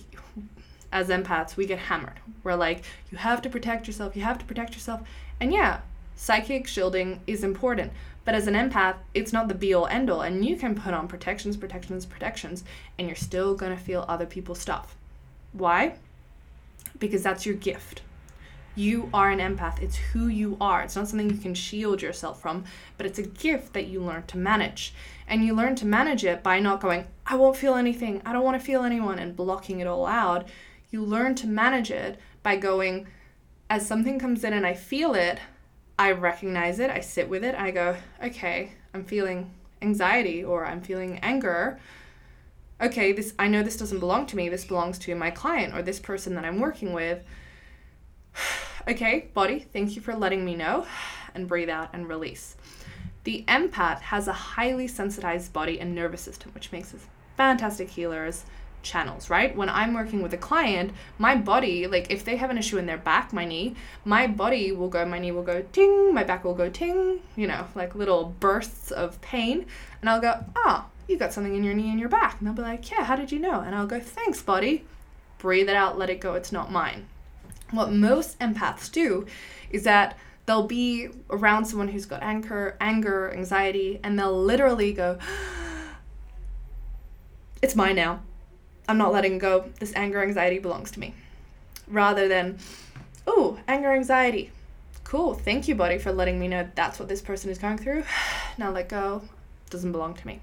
as 0.92 1.10
empaths, 1.10 1.56
we 1.56 1.68
get 1.68 1.78
hammered. 1.78 2.20
We're 2.44 2.56
like, 2.56 2.84
you 3.12 3.20
have 3.20 3.44
to 3.44 3.50
protect 3.50 3.86
yourself, 3.86 4.16
you 4.16 4.24
have 4.24 4.40
to 4.40 4.46
protect 4.46 4.74
yourself. 4.74 5.08
And 5.40 5.54
yeah, 5.54 5.82
psychic 6.16 6.68
shielding 6.68 7.22
is 7.28 7.44
important. 7.44 7.92
But 8.24 8.34
as 8.34 8.48
an 8.48 8.56
empath, 8.56 8.96
it's 9.14 9.32
not 9.32 9.48
the 9.48 9.54
be 9.54 9.74
all 9.74 9.86
end 9.88 10.10
all. 10.10 10.22
And 10.22 10.44
you 10.44 10.56
can 10.56 10.74
put 10.74 10.94
on 10.94 11.08
protections, 11.08 11.58
protections, 11.58 12.06
protections, 12.06 12.64
and 12.98 13.08
you're 13.08 13.16
still 13.16 13.54
going 13.54 13.76
to 13.76 13.82
feel 13.82 14.06
other 14.08 14.26
people's 14.26 14.60
stuff. 14.60 14.96
Why? 15.54 15.98
Because 16.98 17.22
that's 17.22 17.46
your 17.46 17.56
gift. 17.56 18.02
You 18.78 19.10
are 19.14 19.30
an 19.30 19.40
empath. 19.40 19.82
It's 19.82 19.96
who 19.96 20.28
you 20.28 20.58
are. 20.60 20.82
It's 20.82 20.96
not 20.96 21.08
something 21.08 21.30
you 21.30 21.38
can 21.38 21.54
shield 21.54 22.02
yourself 22.02 22.42
from, 22.42 22.66
but 22.98 23.06
it's 23.06 23.20
a 23.20 23.28
gift 23.28 23.74
that 23.74 23.88
you 23.88 24.02
learn 24.02 24.24
to 24.24 24.38
manage. 24.38 24.94
And 25.28 25.46
you 25.46 25.56
learn 25.56 25.76
to 25.76 25.86
manage 25.86 26.26
it 26.26 26.44
by 26.44 26.60
not 26.60 26.82
going, 26.82 27.06
I 27.26 27.36
won't 27.36 27.56
feel 27.56 27.76
anything. 27.76 28.22
I 28.26 28.34
don't 28.34 28.44
want 28.44 28.60
to 28.60 28.66
feel 28.66 28.84
anyone, 28.84 29.20
and 29.20 29.36
blocking 29.36 29.80
it 29.80 29.88
all 29.88 30.06
out. 30.06 30.48
You 30.90 31.04
learn 31.04 31.36
to 31.36 31.48
manage 31.48 31.90
it 31.90 32.20
by 32.44 32.58
going, 32.58 33.08
as 33.70 33.88
something 33.88 34.20
comes 34.20 34.44
in 34.44 34.52
and 34.52 34.66
I 34.66 34.74
feel 34.74 35.14
it, 35.14 35.40
I 35.98 36.12
recognize 36.12 36.80
it, 36.80 36.90
I 36.90 37.00
sit 37.00 37.30
with 37.30 37.44
it, 37.44 37.56
I 37.56 37.72
go, 37.72 37.96
okay, 38.22 38.72
I'm 38.94 39.06
feeling 39.06 39.52
anxiety 39.82 40.44
or 40.44 40.66
I'm 40.66 40.82
feeling 40.82 41.20
anger. 41.20 41.80
Okay, 42.82 43.14
this 43.14 43.34
I 43.40 43.48
know 43.48 43.64
this 43.64 43.78
doesn't 43.78 44.00
belong 44.00 44.26
to 44.28 44.36
me. 44.36 44.50
This 44.50 44.66
belongs 44.66 45.00
to 45.00 45.16
my 45.16 45.32
client 45.32 45.74
or 45.74 45.82
this 45.82 46.00
person 46.00 46.36
that 46.36 46.44
I'm 46.44 46.60
working 46.60 46.92
with. 46.92 47.24
okay, 48.88 49.30
body, 49.34 49.66
thank 49.72 49.96
you 49.96 50.02
for 50.02 50.14
letting 50.14 50.44
me 50.44 50.56
know 50.56 50.86
and 51.34 51.48
breathe 51.48 51.70
out 51.70 51.90
and 51.94 52.10
release. 52.10 52.58
The 53.24 53.46
empath 53.48 54.02
has 54.02 54.28
a 54.28 54.34
highly 54.34 54.88
sensitized 54.88 55.54
body 55.54 55.80
and 55.80 55.96
nervous 55.96 56.22
system, 56.22 56.52
which 56.54 56.72
makes 56.72 56.94
us 56.94 57.08
fantastic 57.38 57.90
healers, 57.90 58.46
channels, 58.86 59.30
right? 59.30 59.54
When 59.56 59.68
I'm 59.68 59.94
working 59.94 60.22
with 60.22 60.34
a 60.34 60.38
client, 60.38 60.94
my 61.18 61.36
body, 61.36 61.88
like 61.88 62.10
if 62.10 62.24
they 62.24 62.38
have 62.38 62.50
an 62.50 62.58
issue 62.58 62.78
in 62.78 62.86
their 62.86 62.98
back, 62.98 63.34
my 63.34 63.44
knee, 63.44 63.76
my 64.06 64.28
body 64.28 64.72
will 64.72 64.88
go, 64.88 65.06
my 65.06 65.20
knee 65.20 65.32
will 65.32 65.44
go 65.44 65.64
ting, 65.74 66.14
my 66.14 66.24
back 66.24 66.46
will 66.46 66.54
go 66.54 66.70
ting, 66.70 67.20
you 67.36 67.48
know, 67.48 67.68
like 67.76 67.96
little 67.96 68.34
bursts 68.40 68.92
of 68.92 69.20
pain. 69.20 69.66
And 70.00 70.10
I'll 70.10 70.22
go, 70.22 70.46
ah, 70.56 70.86
oh, 70.88 70.92
you 71.08 71.18
got 71.18 71.34
something 71.34 71.56
in 71.56 71.64
your 71.64 71.74
knee 71.74 71.90
and 71.90 72.00
your 72.00 72.10
back. 72.10 72.38
And 72.40 72.48
they'll 72.48 72.56
be 72.56 72.62
like, 72.62 72.90
yeah, 72.90 73.04
how 73.04 73.16
did 73.16 73.32
you 73.32 73.40
know? 73.40 73.60
And 73.60 73.76
I'll 73.76 73.88
go, 73.88 74.00
thanks, 74.00 74.42
body. 74.42 74.86
Breathe 75.40 75.68
it 75.68 75.76
out, 75.76 75.98
let 75.98 76.10
it 76.10 76.22
go, 76.22 76.36
it's 76.36 76.52
not 76.52 76.72
mine. 76.72 77.08
What 77.72 77.92
most 77.92 78.40
empaths 78.40 78.92
do 78.92 79.26
is 79.70 79.84
that 79.84 80.18
they'll 80.46 80.68
be 80.68 81.10
around 81.30 81.66
someone 81.66 81.88
who's 81.90 82.06
got 82.06 82.22
anger, 82.22 82.78
anger, 82.80 83.34
anxiety, 83.34 84.00
and 84.04 84.18
they'll 84.18 84.40
literally 84.42 84.94
go, 84.94 85.18
it's 87.62 87.76
mine 87.76 87.96
now. 87.96 88.22
I'm 88.88 88.98
not 88.98 89.14
letting 89.14 89.38
go. 89.38 89.66
This 89.80 89.94
anger 89.96 90.22
anxiety 90.22 90.60
belongs 90.60 90.92
to 90.92 91.00
me. 91.00 91.14
Rather 91.88 92.28
than, 92.28 92.58
oh, 93.28 93.60
anger 93.68 93.92
anxiety. 93.92 94.52
Cool. 95.04 95.34
Thank 95.34 95.68
you, 95.68 95.76
body, 95.76 95.98
for 95.98 96.12
letting 96.12 96.40
me 96.40 96.48
know 96.48 96.68
that's 96.76 97.00
what 97.00 97.08
this 97.08 97.22
person 97.22 97.50
is 97.50 97.58
going 97.58 97.78
through. 97.78 98.04
Now 98.58 98.72
let 98.72 98.88
go. 98.88 99.22
Doesn't 99.70 99.92
belong 99.92 100.14
to 100.14 100.28
me. 100.28 100.40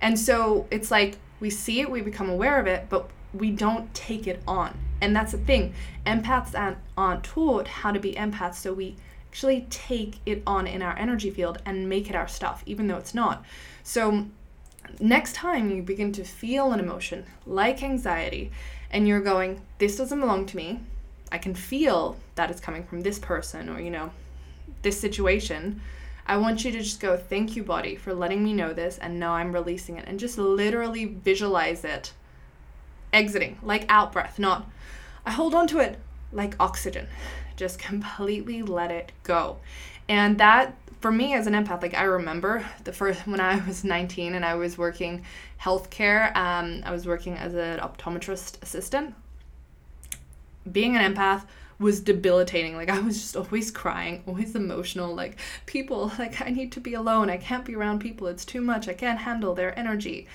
And 0.00 0.18
so 0.18 0.66
it's 0.70 0.90
like 0.90 1.18
we 1.40 1.50
see 1.50 1.80
it, 1.80 1.90
we 1.90 2.00
become 2.00 2.28
aware 2.28 2.58
of 2.58 2.66
it, 2.66 2.86
but 2.88 3.08
we 3.32 3.50
don't 3.50 3.92
take 3.94 4.26
it 4.26 4.42
on. 4.46 4.76
And 5.00 5.14
that's 5.14 5.32
the 5.32 5.38
thing. 5.38 5.74
Empaths 6.06 6.58
aren't, 6.58 6.78
aren't 6.96 7.24
taught 7.24 7.68
how 7.68 7.92
to 7.92 8.00
be 8.00 8.14
empaths, 8.14 8.56
so 8.56 8.72
we 8.72 8.96
actually 9.28 9.66
take 9.70 10.16
it 10.26 10.42
on 10.46 10.66
in 10.66 10.82
our 10.82 10.96
energy 10.96 11.30
field 11.30 11.58
and 11.66 11.88
make 11.88 12.08
it 12.08 12.16
our 12.16 12.28
stuff, 12.28 12.62
even 12.66 12.86
though 12.86 12.96
it's 12.96 13.14
not. 13.14 13.44
So 13.82 14.26
next 15.00 15.34
time 15.34 15.70
you 15.70 15.82
begin 15.82 16.12
to 16.12 16.24
feel 16.24 16.72
an 16.72 16.80
emotion 16.80 17.24
like 17.46 17.82
anxiety 17.82 18.50
and 18.90 19.08
you're 19.08 19.20
going, 19.20 19.60
this 19.78 19.96
doesn't 19.96 20.20
belong 20.20 20.46
to 20.46 20.56
me, 20.56 20.80
I 21.32 21.38
can 21.38 21.54
feel 21.54 22.16
that 22.36 22.50
it's 22.50 22.60
coming 22.60 22.84
from 22.84 23.00
this 23.00 23.18
person 23.18 23.68
or, 23.68 23.80
you 23.80 23.90
know, 23.90 24.10
this 24.82 25.00
situation. 25.00 25.80
I 26.26 26.36
want 26.36 26.64
you 26.64 26.72
to 26.72 26.78
just 26.78 27.00
go, 27.00 27.16
thank 27.16 27.56
you, 27.56 27.64
body, 27.64 27.96
for 27.96 28.14
letting 28.14 28.42
me 28.42 28.52
know 28.52 28.72
this, 28.72 28.96
and 28.98 29.20
now 29.20 29.32
I'm 29.34 29.52
releasing 29.52 29.98
it. 29.98 30.06
And 30.06 30.18
just 30.18 30.38
literally 30.38 31.04
visualize 31.04 31.84
it 31.84 32.12
exiting, 33.12 33.58
like 33.62 33.84
out 33.88 34.12
breath, 34.12 34.38
not 34.38 34.70
I 35.26 35.30
hold 35.30 35.54
on 35.54 35.66
to 35.68 35.78
it 35.78 35.98
like 36.32 36.54
oxygen. 36.60 37.08
Just 37.56 37.78
completely 37.78 38.62
let 38.62 38.90
it 38.90 39.12
go. 39.22 39.58
And 40.08 40.38
that 40.38 40.76
for 41.00 41.12
me 41.12 41.34
as 41.34 41.46
an 41.46 41.52
empath, 41.54 41.82
like 41.82 41.94
I 41.94 42.04
remember 42.04 42.64
the 42.84 42.92
first 42.92 43.26
when 43.26 43.40
I 43.40 43.64
was 43.66 43.84
19 43.84 44.34
and 44.34 44.44
I 44.44 44.54
was 44.54 44.78
working 44.78 45.22
healthcare, 45.60 46.34
um, 46.36 46.82
I 46.84 46.92
was 46.92 47.06
working 47.06 47.34
as 47.34 47.54
an 47.54 47.78
optometrist 47.78 48.62
assistant. 48.62 49.14
Being 50.70 50.96
an 50.96 51.14
empath 51.14 51.44
was 51.78 52.00
debilitating. 52.00 52.76
Like 52.76 52.88
I 52.88 53.00
was 53.00 53.20
just 53.20 53.36
always 53.36 53.70
crying, 53.70 54.22
always 54.26 54.54
emotional. 54.54 55.14
Like 55.14 55.36
people, 55.66 56.12
like 56.18 56.40
I 56.40 56.50
need 56.50 56.72
to 56.72 56.80
be 56.80 56.94
alone. 56.94 57.30
I 57.30 57.36
can't 57.36 57.64
be 57.64 57.74
around 57.74 57.98
people. 58.00 58.26
It's 58.28 58.44
too 58.44 58.60
much. 58.60 58.88
I 58.88 58.94
can't 58.94 59.18
handle 59.18 59.54
their 59.54 59.78
energy. 59.78 60.26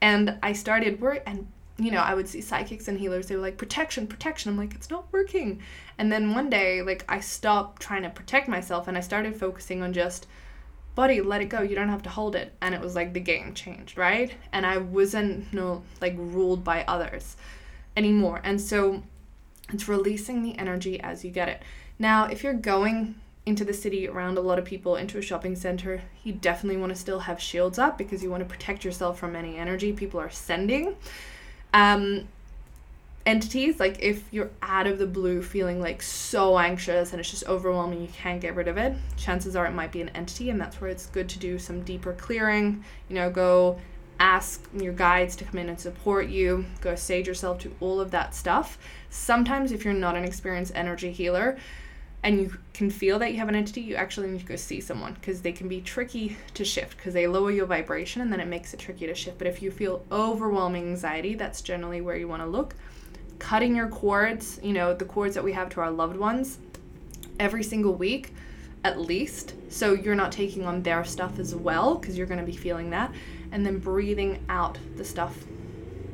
And 0.00 0.38
I 0.42 0.52
started 0.52 1.00
work 1.00 1.22
and 1.26 1.48
you 1.78 1.92
know, 1.92 2.00
I 2.00 2.14
would 2.14 2.28
see 2.28 2.40
psychics 2.40 2.88
and 2.88 2.98
healers, 2.98 3.28
they 3.28 3.36
were 3.36 3.42
like, 3.42 3.56
protection, 3.56 4.08
protection. 4.08 4.50
I'm 4.50 4.58
like, 4.58 4.74
it's 4.74 4.90
not 4.90 5.12
working. 5.12 5.62
And 5.96 6.10
then 6.10 6.34
one 6.34 6.50
day, 6.50 6.82
like, 6.82 7.04
I 7.08 7.20
stopped 7.20 7.80
trying 7.80 8.02
to 8.02 8.10
protect 8.10 8.48
myself 8.48 8.88
and 8.88 8.98
I 8.98 9.00
started 9.00 9.36
focusing 9.36 9.82
on 9.82 9.92
just, 9.92 10.26
buddy, 10.96 11.20
let 11.20 11.40
it 11.40 11.48
go. 11.48 11.62
You 11.62 11.76
don't 11.76 11.88
have 11.88 12.02
to 12.02 12.10
hold 12.10 12.34
it. 12.34 12.52
And 12.60 12.74
it 12.74 12.80
was 12.80 12.96
like 12.96 13.12
the 13.12 13.20
game 13.20 13.54
changed, 13.54 13.96
right? 13.96 14.34
And 14.52 14.66
I 14.66 14.78
wasn't, 14.78 15.46
you 15.52 15.60
know, 15.60 15.84
like, 16.00 16.14
ruled 16.16 16.64
by 16.64 16.84
others 16.88 17.36
anymore. 17.96 18.40
And 18.42 18.60
so 18.60 19.04
it's 19.72 19.86
releasing 19.86 20.42
the 20.42 20.58
energy 20.58 21.00
as 21.00 21.24
you 21.24 21.30
get 21.30 21.48
it. 21.48 21.62
Now, 21.96 22.24
if 22.24 22.42
you're 22.42 22.54
going 22.54 23.14
into 23.46 23.64
the 23.64 23.72
city 23.72 24.08
around 24.08 24.36
a 24.36 24.40
lot 24.40 24.58
of 24.58 24.64
people 24.64 24.96
into 24.96 25.16
a 25.16 25.22
shopping 25.22 25.54
center, 25.54 26.02
you 26.24 26.32
definitely 26.32 26.80
want 26.80 26.90
to 26.90 26.98
still 26.98 27.20
have 27.20 27.40
shields 27.40 27.78
up 27.78 27.96
because 27.96 28.22
you 28.22 28.30
want 28.30 28.42
to 28.42 28.48
protect 28.48 28.84
yourself 28.84 29.18
from 29.18 29.36
any 29.36 29.56
energy 29.56 29.92
people 29.92 30.18
are 30.18 30.28
sending. 30.28 30.96
Um, 31.74 32.28
entities, 33.28 33.78
like 33.78 33.98
if 34.00 34.24
you're 34.30 34.50
out 34.62 34.86
of 34.86 34.98
the 34.98 35.06
blue 35.06 35.42
feeling 35.42 35.80
like 35.82 36.00
so 36.00 36.58
anxious 36.58 37.12
and 37.12 37.20
it's 37.20 37.30
just 37.30 37.44
overwhelming, 37.46 38.00
you 38.00 38.08
can't 38.08 38.40
get 38.40 38.54
rid 38.54 38.68
of 38.68 38.78
it, 38.78 38.94
chances 39.16 39.54
are 39.54 39.66
it 39.66 39.72
might 39.72 39.92
be 39.92 40.00
an 40.00 40.08
entity, 40.10 40.48
and 40.48 40.58
that's 40.58 40.80
where 40.80 40.90
it's 40.90 41.06
good 41.06 41.28
to 41.28 41.38
do 41.38 41.58
some 41.58 41.82
deeper 41.82 42.14
clearing. 42.14 42.82
You 43.08 43.16
know, 43.16 43.30
go 43.30 43.78
ask 44.18 44.66
your 44.74 44.94
guides 44.94 45.36
to 45.36 45.44
come 45.44 45.58
in 45.60 45.68
and 45.68 45.78
support 45.78 46.28
you, 46.28 46.64
go 46.80 46.94
sage 46.94 47.28
yourself 47.28 47.58
to 47.60 47.74
all 47.80 48.00
of 48.00 48.10
that 48.12 48.34
stuff. 48.34 48.78
Sometimes, 49.10 49.72
if 49.72 49.84
you're 49.84 49.94
not 49.94 50.16
an 50.16 50.24
experienced 50.24 50.72
energy 50.74 51.12
healer, 51.12 51.58
and 52.22 52.40
you 52.40 52.56
can 52.74 52.90
feel 52.90 53.18
that 53.20 53.32
you 53.32 53.38
have 53.38 53.48
an 53.48 53.54
entity, 53.54 53.80
you 53.80 53.94
actually 53.94 54.28
need 54.28 54.40
to 54.40 54.46
go 54.46 54.56
see 54.56 54.80
someone 54.80 55.14
because 55.14 55.40
they 55.40 55.52
can 55.52 55.68
be 55.68 55.80
tricky 55.80 56.36
to 56.54 56.64
shift 56.64 56.96
because 56.96 57.14
they 57.14 57.26
lower 57.26 57.50
your 57.50 57.66
vibration 57.66 58.22
and 58.22 58.32
then 58.32 58.40
it 58.40 58.48
makes 58.48 58.74
it 58.74 58.80
tricky 58.80 59.06
to 59.06 59.14
shift. 59.14 59.38
But 59.38 59.46
if 59.46 59.62
you 59.62 59.70
feel 59.70 60.04
overwhelming 60.10 60.88
anxiety, 60.88 61.34
that's 61.34 61.62
generally 61.62 62.00
where 62.00 62.16
you 62.16 62.26
want 62.26 62.42
to 62.42 62.48
look. 62.48 62.74
Cutting 63.38 63.76
your 63.76 63.88
cords, 63.88 64.58
you 64.62 64.72
know, 64.72 64.94
the 64.94 65.04
cords 65.04 65.36
that 65.36 65.44
we 65.44 65.52
have 65.52 65.68
to 65.70 65.80
our 65.80 65.90
loved 65.90 66.16
ones 66.16 66.58
every 67.38 67.62
single 67.62 67.94
week 67.94 68.32
at 68.84 69.00
least. 69.00 69.54
So 69.68 69.92
you're 69.92 70.14
not 70.14 70.32
taking 70.32 70.64
on 70.64 70.82
their 70.82 71.04
stuff 71.04 71.38
as 71.38 71.54
well 71.54 71.96
because 71.96 72.18
you're 72.18 72.26
going 72.26 72.40
to 72.40 72.46
be 72.46 72.56
feeling 72.56 72.90
that. 72.90 73.12
And 73.52 73.64
then 73.64 73.78
breathing 73.78 74.44
out 74.48 74.78
the 74.96 75.04
stuff 75.04 75.36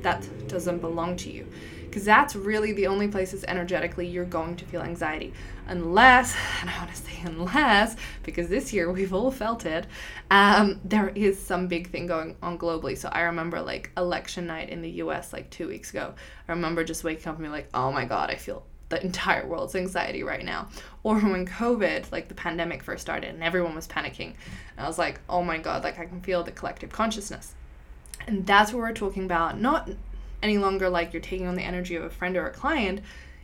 that 0.03 0.27
doesn't 0.49 0.79
belong 0.81 1.17
to 1.17 1.33
you 1.33 1.47
because 1.95 2.07
that's 2.07 2.35
really 2.35 2.73
the 2.73 2.89
only 2.89 3.07
places 3.07 3.45
energetically 3.47 4.05
you're 4.05 4.25
going 4.25 4.57
to 4.57 4.65
feel 4.65 4.83
anxiety. 4.83 5.33
Unless, 5.69 6.35
and 6.61 6.69
I 6.69 6.79
want 6.79 6.91
to 6.91 6.97
say 6.97 7.13
unless, 7.23 7.95
because 8.25 8.49
this 8.49 8.73
year 8.73 8.91
we've 8.91 9.15
all 9.15 9.31
felt 9.31 9.65
it, 9.65 9.87
um, 10.29 10.81
there 10.85 11.11
is 11.11 11.39
some 11.39 11.69
big 11.69 11.91
thing 11.91 12.09
going 12.09 12.35
on 12.43 12.59
globally. 12.59 12.99
So 12.99 13.09
I 13.13 13.21
remember 13.21 13.63
like 13.63 13.93
election 13.97 14.49
night 14.49 14.71
in 14.71 14.83
the 14.83 14.91
US 14.91 15.33
like 15.33 15.51
two 15.51 15.69
weeks 15.69 15.91
ago. 15.91 16.13
I 16.49 16.53
remember 16.53 16.83
just 16.83 17.05
waking 17.05 17.29
up 17.29 17.37
and 17.37 17.45
being 17.45 17.53
like, 17.53 17.69
oh 17.75 17.93
my 17.93 18.07
God, 18.07 18.29
I 18.29 18.35
feel 18.35 18.65
the 18.89 19.01
entire 19.01 19.47
world's 19.47 19.77
anxiety 19.77 20.25
right 20.25 20.45
now. 20.45 20.71
Or 21.05 21.21
when 21.21 21.47
COVID, 21.47 22.11
like 22.11 22.27
the 22.27 22.35
pandemic 22.35 22.83
first 22.83 23.03
started 23.03 23.33
and 23.33 23.45
everyone 23.45 23.77
was 23.77 23.87
panicking. 23.87 24.35
And 24.77 24.85
I 24.85 24.89
was 24.89 24.99
like, 24.99 25.21
oh 25.29 25.45
my 25.45 25.59
God, 25.59 25.85
like 25.85 26.01
I 26.01 26.07
can 26.07 26.21
feel 26.23 26.43
the 26.43 26.51
collective 26.51 26.91
consciousness. 26.91 27.55
And 28.27 28.45
that's 28.45 28.73
what 28.73 28.81
we're 28.81 28.93
talking 28.95 29.27
about. 29.27 29.61
Not 29.61 29.89
any 30.45 30.59
longer 30.59 30.91
like 30.91 31.13
you're 31.13 31.23
taking 31.23 31.47
on 31.47 31.57
the 31.57 31.63
energy 31.63 31.97
of 31.97 32.05
a 32.05 32.11
friend 32.11 32.37
or 32.37 32.47
a 32.47 32.53
client, 32.53 33.01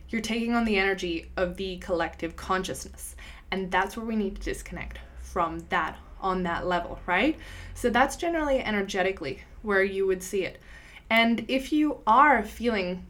You're 0.09 0.21
taking 0.21 0.53
on 0.53 0.65
the 0.65 0.77
energy 0.77 1.31
of 1.37 1.55
the 1.55 1.77
collective 1.77 2.35
consciousness. 2.35 3.15
And 3.49 3.71
that's 3.71 3.95
where 3.95 4.05
we 4.05 4.17
need 4.17 4.35
to 4.35 4.41
disconnect 4.41 4.99
from 5.19 5.59
that 5.69 5.97
on 6.19 6.43
that 6.43 6.67
level, 6.67 6.99
right? 7.05 7.37
So 7.73 7.89
that's 7.89 8.17
generally 8.17 8.59
energetically 8.59 9.41
where 9.61 9.83
you 9.83 10.05
would 10.05 10.21
see 10.21 10.43
it. 10.43 10.61
And 11.09 11.45
if 11.47 11.71
you 11.71 12.01
are 12.05 12.43
feeling 12.43 13.05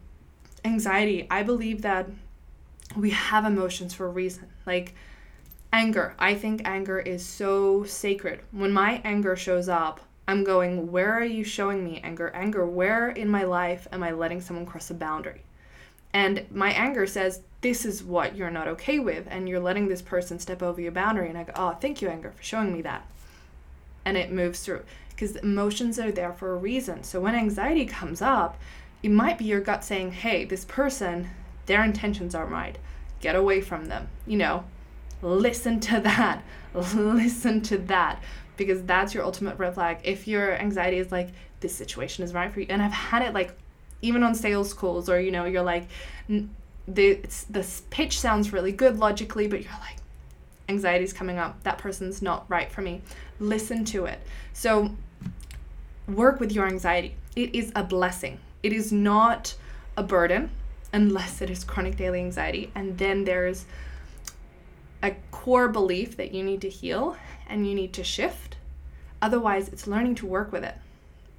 anxiety, 0.64 1.28
I 1.30 1.44
believe 1.44 1.82
that 1.82 2.08
we 2.96 3.10
have 3.10 3.46
emotions 3.46 3.94
for 3.94 4.06
a 4.06 4.12
reason. 4.12 4.48
Like 4.66 4.94
anger, 5.74 6.14
I 6.20 6.36
think 6.36 6.62
anger 6.66 7.00
is 7.00 7.26
so 7.26 7.84
sacred. 7.84 8.42
When 8.52 8.72
my 8.72 9.02
anger 9.04 9.36
shows 9.36 9.68
up, 9.68 10.02
I'm 10.28 10.44
going, 10.44 10.92
where 10.92 11.14
are 11.14 11.24
you 11.26 11.44
showing 11.44 11.84
me 11.84 12.00
anger? 12.04 12.32
Anger, 12.34 12.66
where 12.66 13.10
in 13.10 13.28
my 13.30 13.44
life 13.44 13.88
am 13.92 14.04
I 14.04 14.12
letting 14.12 14.42
someone 14.42 14.66
cross 14.66 14.90
a 14.90 14.94
boundary? 14.94 15.42
And 16.14 16.46
my 16.52 16.72
anger 16.72 17.08
says, 17.08 17.42
this 17.62 17.86
is 17.86 18.04
what 18.04 18.36
you're 18.36 18.52
not 18.52 18.68
okay 18.68 19.00
with, 19.00 19.28
and 19.30 19.48
you're 19.48 19.60
letting 19.60 19.88
this 19.88 20.02
person 20.02 20.40
step 20.40 20.62
over 20.62 20.82
your 20.82 20.92
boundary. 20.92 21.30
And 21.30 21.38
I 21.38 21.44
go, 21.44 21.54
oh, 21.56 21.72
thank 21.72 22.02
you, 22.02 22.10
anger, 22.10 22.32
for 22.32 22.44
showing 22.44 22.74
me 22.74 22.82
that. 22.82 23.06
And 24.04 24.18
it 24.18 24.32
moves 24.32 24.62
through 24.62 24.84
because 25.10 25.36
emotions 25.38 26.00
are 26.00 26.12
there 26.12 26.34
for 26.34 26.54
a 26.54 26.58
reason. 26.58 27.04
So 27.04 27.20
when 27.20 27.36
anxiety 27.36 27.86
comes 27.86 28.22
up, 28.22 28.60
it 29.04 29.12
might 29.12 29.38
be 29.38 29.46
your 29.46 29.62
gut 29.62 29.84
saying, 29.84 30.14
hey, 30.14 30.46
this 30.46 30.66
person, 30.66 31.30
their 31.68 31.84
intentions 31.84 32.34
aren't 32.34 32.52
right. 32.52 32.78
Get 33.20 33.36
away 33.36 33.62
from 33.62 33.86
them. 33.86 34.08
You 34.26 34.38
know, 34.38 34.64
listen 35.22 35.80
to 35.82 36.00
that. 36.00 36.44
listen 36.74 37.62
to 37.62 37.78
that. 37.78 38.22
Because 38.66 38.84
that's 38.84 39.14
your 39.14 39.24
ultimate 39.24 39.58
red 39.58 39.74
flag. 39.74 40.00
If 40.04 40.28
your 40.28 40.54
anxiety 40.54 40.98
is 40.98 41.12
like, 41.12 41.30
this 41.60 41.76
situation 41.76 42.24
is 42.24 42.34
right 42.34 42.52
for 42.52 42.60
you. 42.60 42.68
And 42.70 42.82
I've 42.82 42.92
had 42.92 43.22
it 43.22 43.34
like, 43.34 43.56
even 44.02 44.24
on 44.24 44.34
sales 44.34 44.74
calls, 44.74 45.10
or, 45.10 45.20
you 45.20 45.32
know, 45.32 45.46
you're 45.46 45.62
like, 45.62 45.88
the, 46.88 47.20
the 47.50 47.68
pitch 47.90 48.20
sounds 48.20 48.52
really 48.52 48.72
good 48.72 48.98
logically, 48.98 49.48
but 49.48 49.62
you're 49.62 49.72
like, 49.74 49.98
anxiety's 50.70 51.14
coming 51.14 51.38
up. 51.38 51.62
That 51.64 51.78
person's 51.78 52.22
not 52.22 52.46
right 52.50 52.72
for 52.72 52.82
me. 52.82 53.02
Listen 53.40 53.86
to 53.86 54.06
it. 54.06 54.20
So, 54.54 54.92
work 56.08 56.40
with 56.40 56.52
your 56.52 56.68
anxiety. 56.68 57.16
It 57.36 57.54
is 57.56 57.72
a 57.76 57.84
blessing. 57.84 58.40
It 58.64 58.74
is 58.74 58.92
not 58.92 59.56
a 59.98 60.04
burden 60.04 60.50
unless 60.94 61.42
it 61.42 61.50
is 61.50 61.64
chronic 61.64 61.96
daily 61.96 62.20
anxiety. 62.20 62.72
And 62.76 62.98
then 62.98 63.24
there's 63.24 63.66
a 65.04 65.16
core 65.32 65.68
belief 65.68 66.18
that 66.18 66.34
you 66.34 66.44
need 66.44 66.62
to 66.62 66.70
heal 66.70 67.18
and 67.48 67.68
you 67.68 67.76
need 67.76 67.94
to 67.94 68.04
shift. 68.04 68.51
Otherwise, 69.22 69.70
it's 69.70 69.88
learning 69.88 70.16
to 70.16 70.26
work 70.26 70.52
with 70.52 70.64
it. 70.64 70.76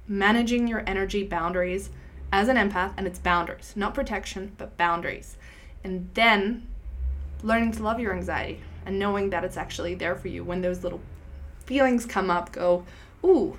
Managing 0.07 0.67
your 0.67 0.83
energy 0.87 1.23
boundaries 1.23 1.89
as 2.31 2.47
an 2.47 2.57
empath, 2.57 2.93
and 2.97 3.05
it's 3.05 3.19
boundaries, 3.19 3.73
not 3.75 3.93
protection, 3.93 4.53
but 4.57 4.77
boundaries. 4.77 5.37
And 5.83 6.09
then 6.13 6.67
learning 7.43 7.73
to 7.73 7.83
love 7.83 7.99
your 7.99 8.13
anxiety 8.13 8.59
and 8.85 8.97
knowing 8.97 9.29
that 9.29 9.43
it's 9.43 9.57
actually 9.57 9.95
there 9.95 10.15
for 10.15 10.29
you 10.29 10.43
when 10.43 10.61
those 10.61 10.83
little 10.83 11.01
feelings 11.65 12.05
come 12.05 12.29
up, 12.29 12.51
go, 12.51 12.85
ooh, 13.23 13.57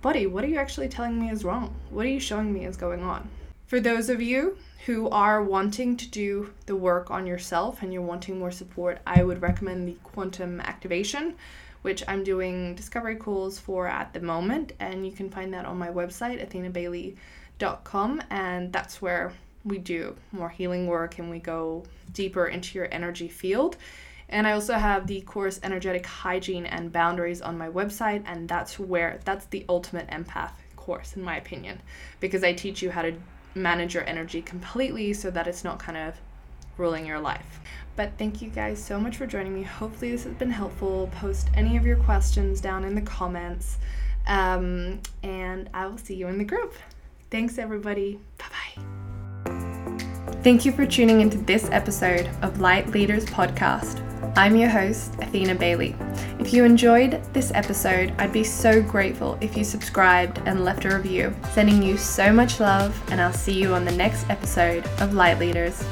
buddy, 0.00 0.26
what 0.26 0.44
are 0.44 0.48
you 0.48 0.58
actually 0.58 0.88
telling 0.88 1.20
me 1.20 1.30
is 1.30 1.44
wrong? 1.44 1.74
What 1.90 2.06
are 2.06 2.10
you 2.10 2.20
showing 2.20 2.52
me 2.52 2.64
is 2.64 2.76
going 2.76 3.02
on? 3.02 3.28
For 3.66 3.80
those 3.80 4.08
of 4.08 4.20
you 4.20 4.58
who 4.86 5.08
are 5.10 5.42
wanting 5.42 5.96
to 5.96 6.08
do 6.08 6.52
the 6.66 6.74
work 6.74 7.10
on 7.10 7.26
yourself 7.26 7.82
and 7.82 7.92
you're 7.92 8.02
wanting 8.02 8.38
more 8.38 8.50
support, 8.50 9.00
I 9.06 9.22
would 9.22 9.40
recommend 9.40 9.86
the 9.86 9.96
quantum 10.02 10.60
activation, 10.60 11.36
which 11.82 12.02
I'm 12.08 12.24
doing 12.24 12.74
discovery 12.74 13.16
calls 13.16 13.58
for 13.58 13.86
at 13.86 14.12
the 14.12 14.20
moment. 14.20 14.72
And 14.80 15.06
you 15.06 15.12
can 15.12 15.30
find 15.30 15.54
that 15.54 15.66
on 15.66 15.78
my 15.78 15.88
website, 15.88 16.44
athenabailey.com. 16.44 18.22
And 18.30 18.72
that's 18.72 19.00
where 19.00 19.32
we 19.64 19.78
do 19.78 20.16
more 20.32 20.48
healing 20.48 20.88
work 20.88 21.18
and 21.18 21.30
we 21.30 21.38
go 21.38 21.84
deeper 22.12 22.46
into 22.46 22.76
your 22.76 22.88
energy 22.90 23.28
field. 23.28 23.76
And 24.28 24.46
I 24.46 24.52
also 24.52 24.74
have 24.74 25.06
the 25.06 25.20
course 25.20 25.60
Energetic 25.62 26.06
Hygiene 26.06 26.66
and 26.66 26.90
Boundaries 26.90 27.42
on 27.42 27.58
my 27.58 27.68
website, 27.68 28.22
and 28.24 28.48
that's 28.48 28.78
where 28.78 29.20
that's 29.26 29.44
the 29.46 29.66
ultimate 29.68 30.08
empath 30.08 30.52
course, 30.74 31.16
in 31.16 31.22
my 31.22 31.36
opinion, 31.36 31.82
because 32.18 32.42
I 32.42 32.54
teach 32.54 32.80
you 32.80 32.90
how 32.90 33.02
to 33.02 33.14
manage 33.54 33.94
your 33.94 34.04
energy 34.04 34.42
completely 34.42 35.12
so 35.12 35.30
that 35.30 35.46
it's 35.46 35.64
not 35.64 35.78
kind 35.78 35.98
of 35.98 36.14
ruling 36.76 37.06
your 37.06 37.20
life. 37.20 37.60
But 37.96 38.12
thank 38.18 38.40
you 38.40 38.48
guys 38.48 38.82
so 38.82 38.98
much 38.98 39.16
for 39.16 39.26
joining 39.26 39.54
me. 39.54 39.62
Hopefully, 39.62 40.10
this 40.10 40.24
has 40.24 40.34
been 40.34 40.50
helpful. 40.50 41.10
Post 41.12 41.48
any 41.54 41.76
of 41.76 41.84
your 41.84 41.96
questions 41.96 42.60
down 42.60 42.84
in 42.84 42.94
the 42.94 43.02
comments, 43.02 43.76
um, 44.26 45.00
and 45.22 45.68
I 45.74 45.86
will 45.86 45.98
see 45.98 46.14
you 46.14 46.28
in 46.28 46.38
the 46.38 46.44
group. 46.44 46.74
Thanks, 47.30 47.58
everybody. 47.58 48.18
Bye 48.38 48.46
bye. 48.50 48.82
Thank 50.42 50.64
you 50.64 50.72
for 50.72 50.86
tuning 50.86 51.20
into 51.20 51.38
this 51.38 51.68
episode 51.70 52.28
of 52.40 52.60
Light 52.60 52.88
Leaders 52.88 53.24
Podcast. 53.26 54.11
I'm 54.34 54.56
your 54.56 54.70
host, 54.70 55.14
Athena 55.20 55.54
Bailey. 55.54 55.94
If 56.38 56.54
you 56.54 56.64
enjoyed 56.64 57.22
this 57.34 57.52
episode, 57.54 58.14
I'd 58.16 58.32
be 58.32 58.44
so 58.44 58.80
grateful 58.80 59.36
if 59.42 59.58
you 59.58 59.62
subscribed 59.62 60.40
and 60.46 60.64
left 60.64 60.86
a 60.86 60.96
review. 60.96 61.36
Sending 61.52 61.82
you 61.82 61.98
so 61.98 62.32
much 62.32 62.58
love, 62.58 62.98
and 63.10 63.20
I'll 63.20 63.32
see 63.34 63.52
you 63.52 63.74
on 63.74 63.84
the 63.84 63.92
next 63.92 64.28
episode 64.30 64.86
of 65.00 65.12
Light 65.12 65.38
Leaders. 65.38 65.84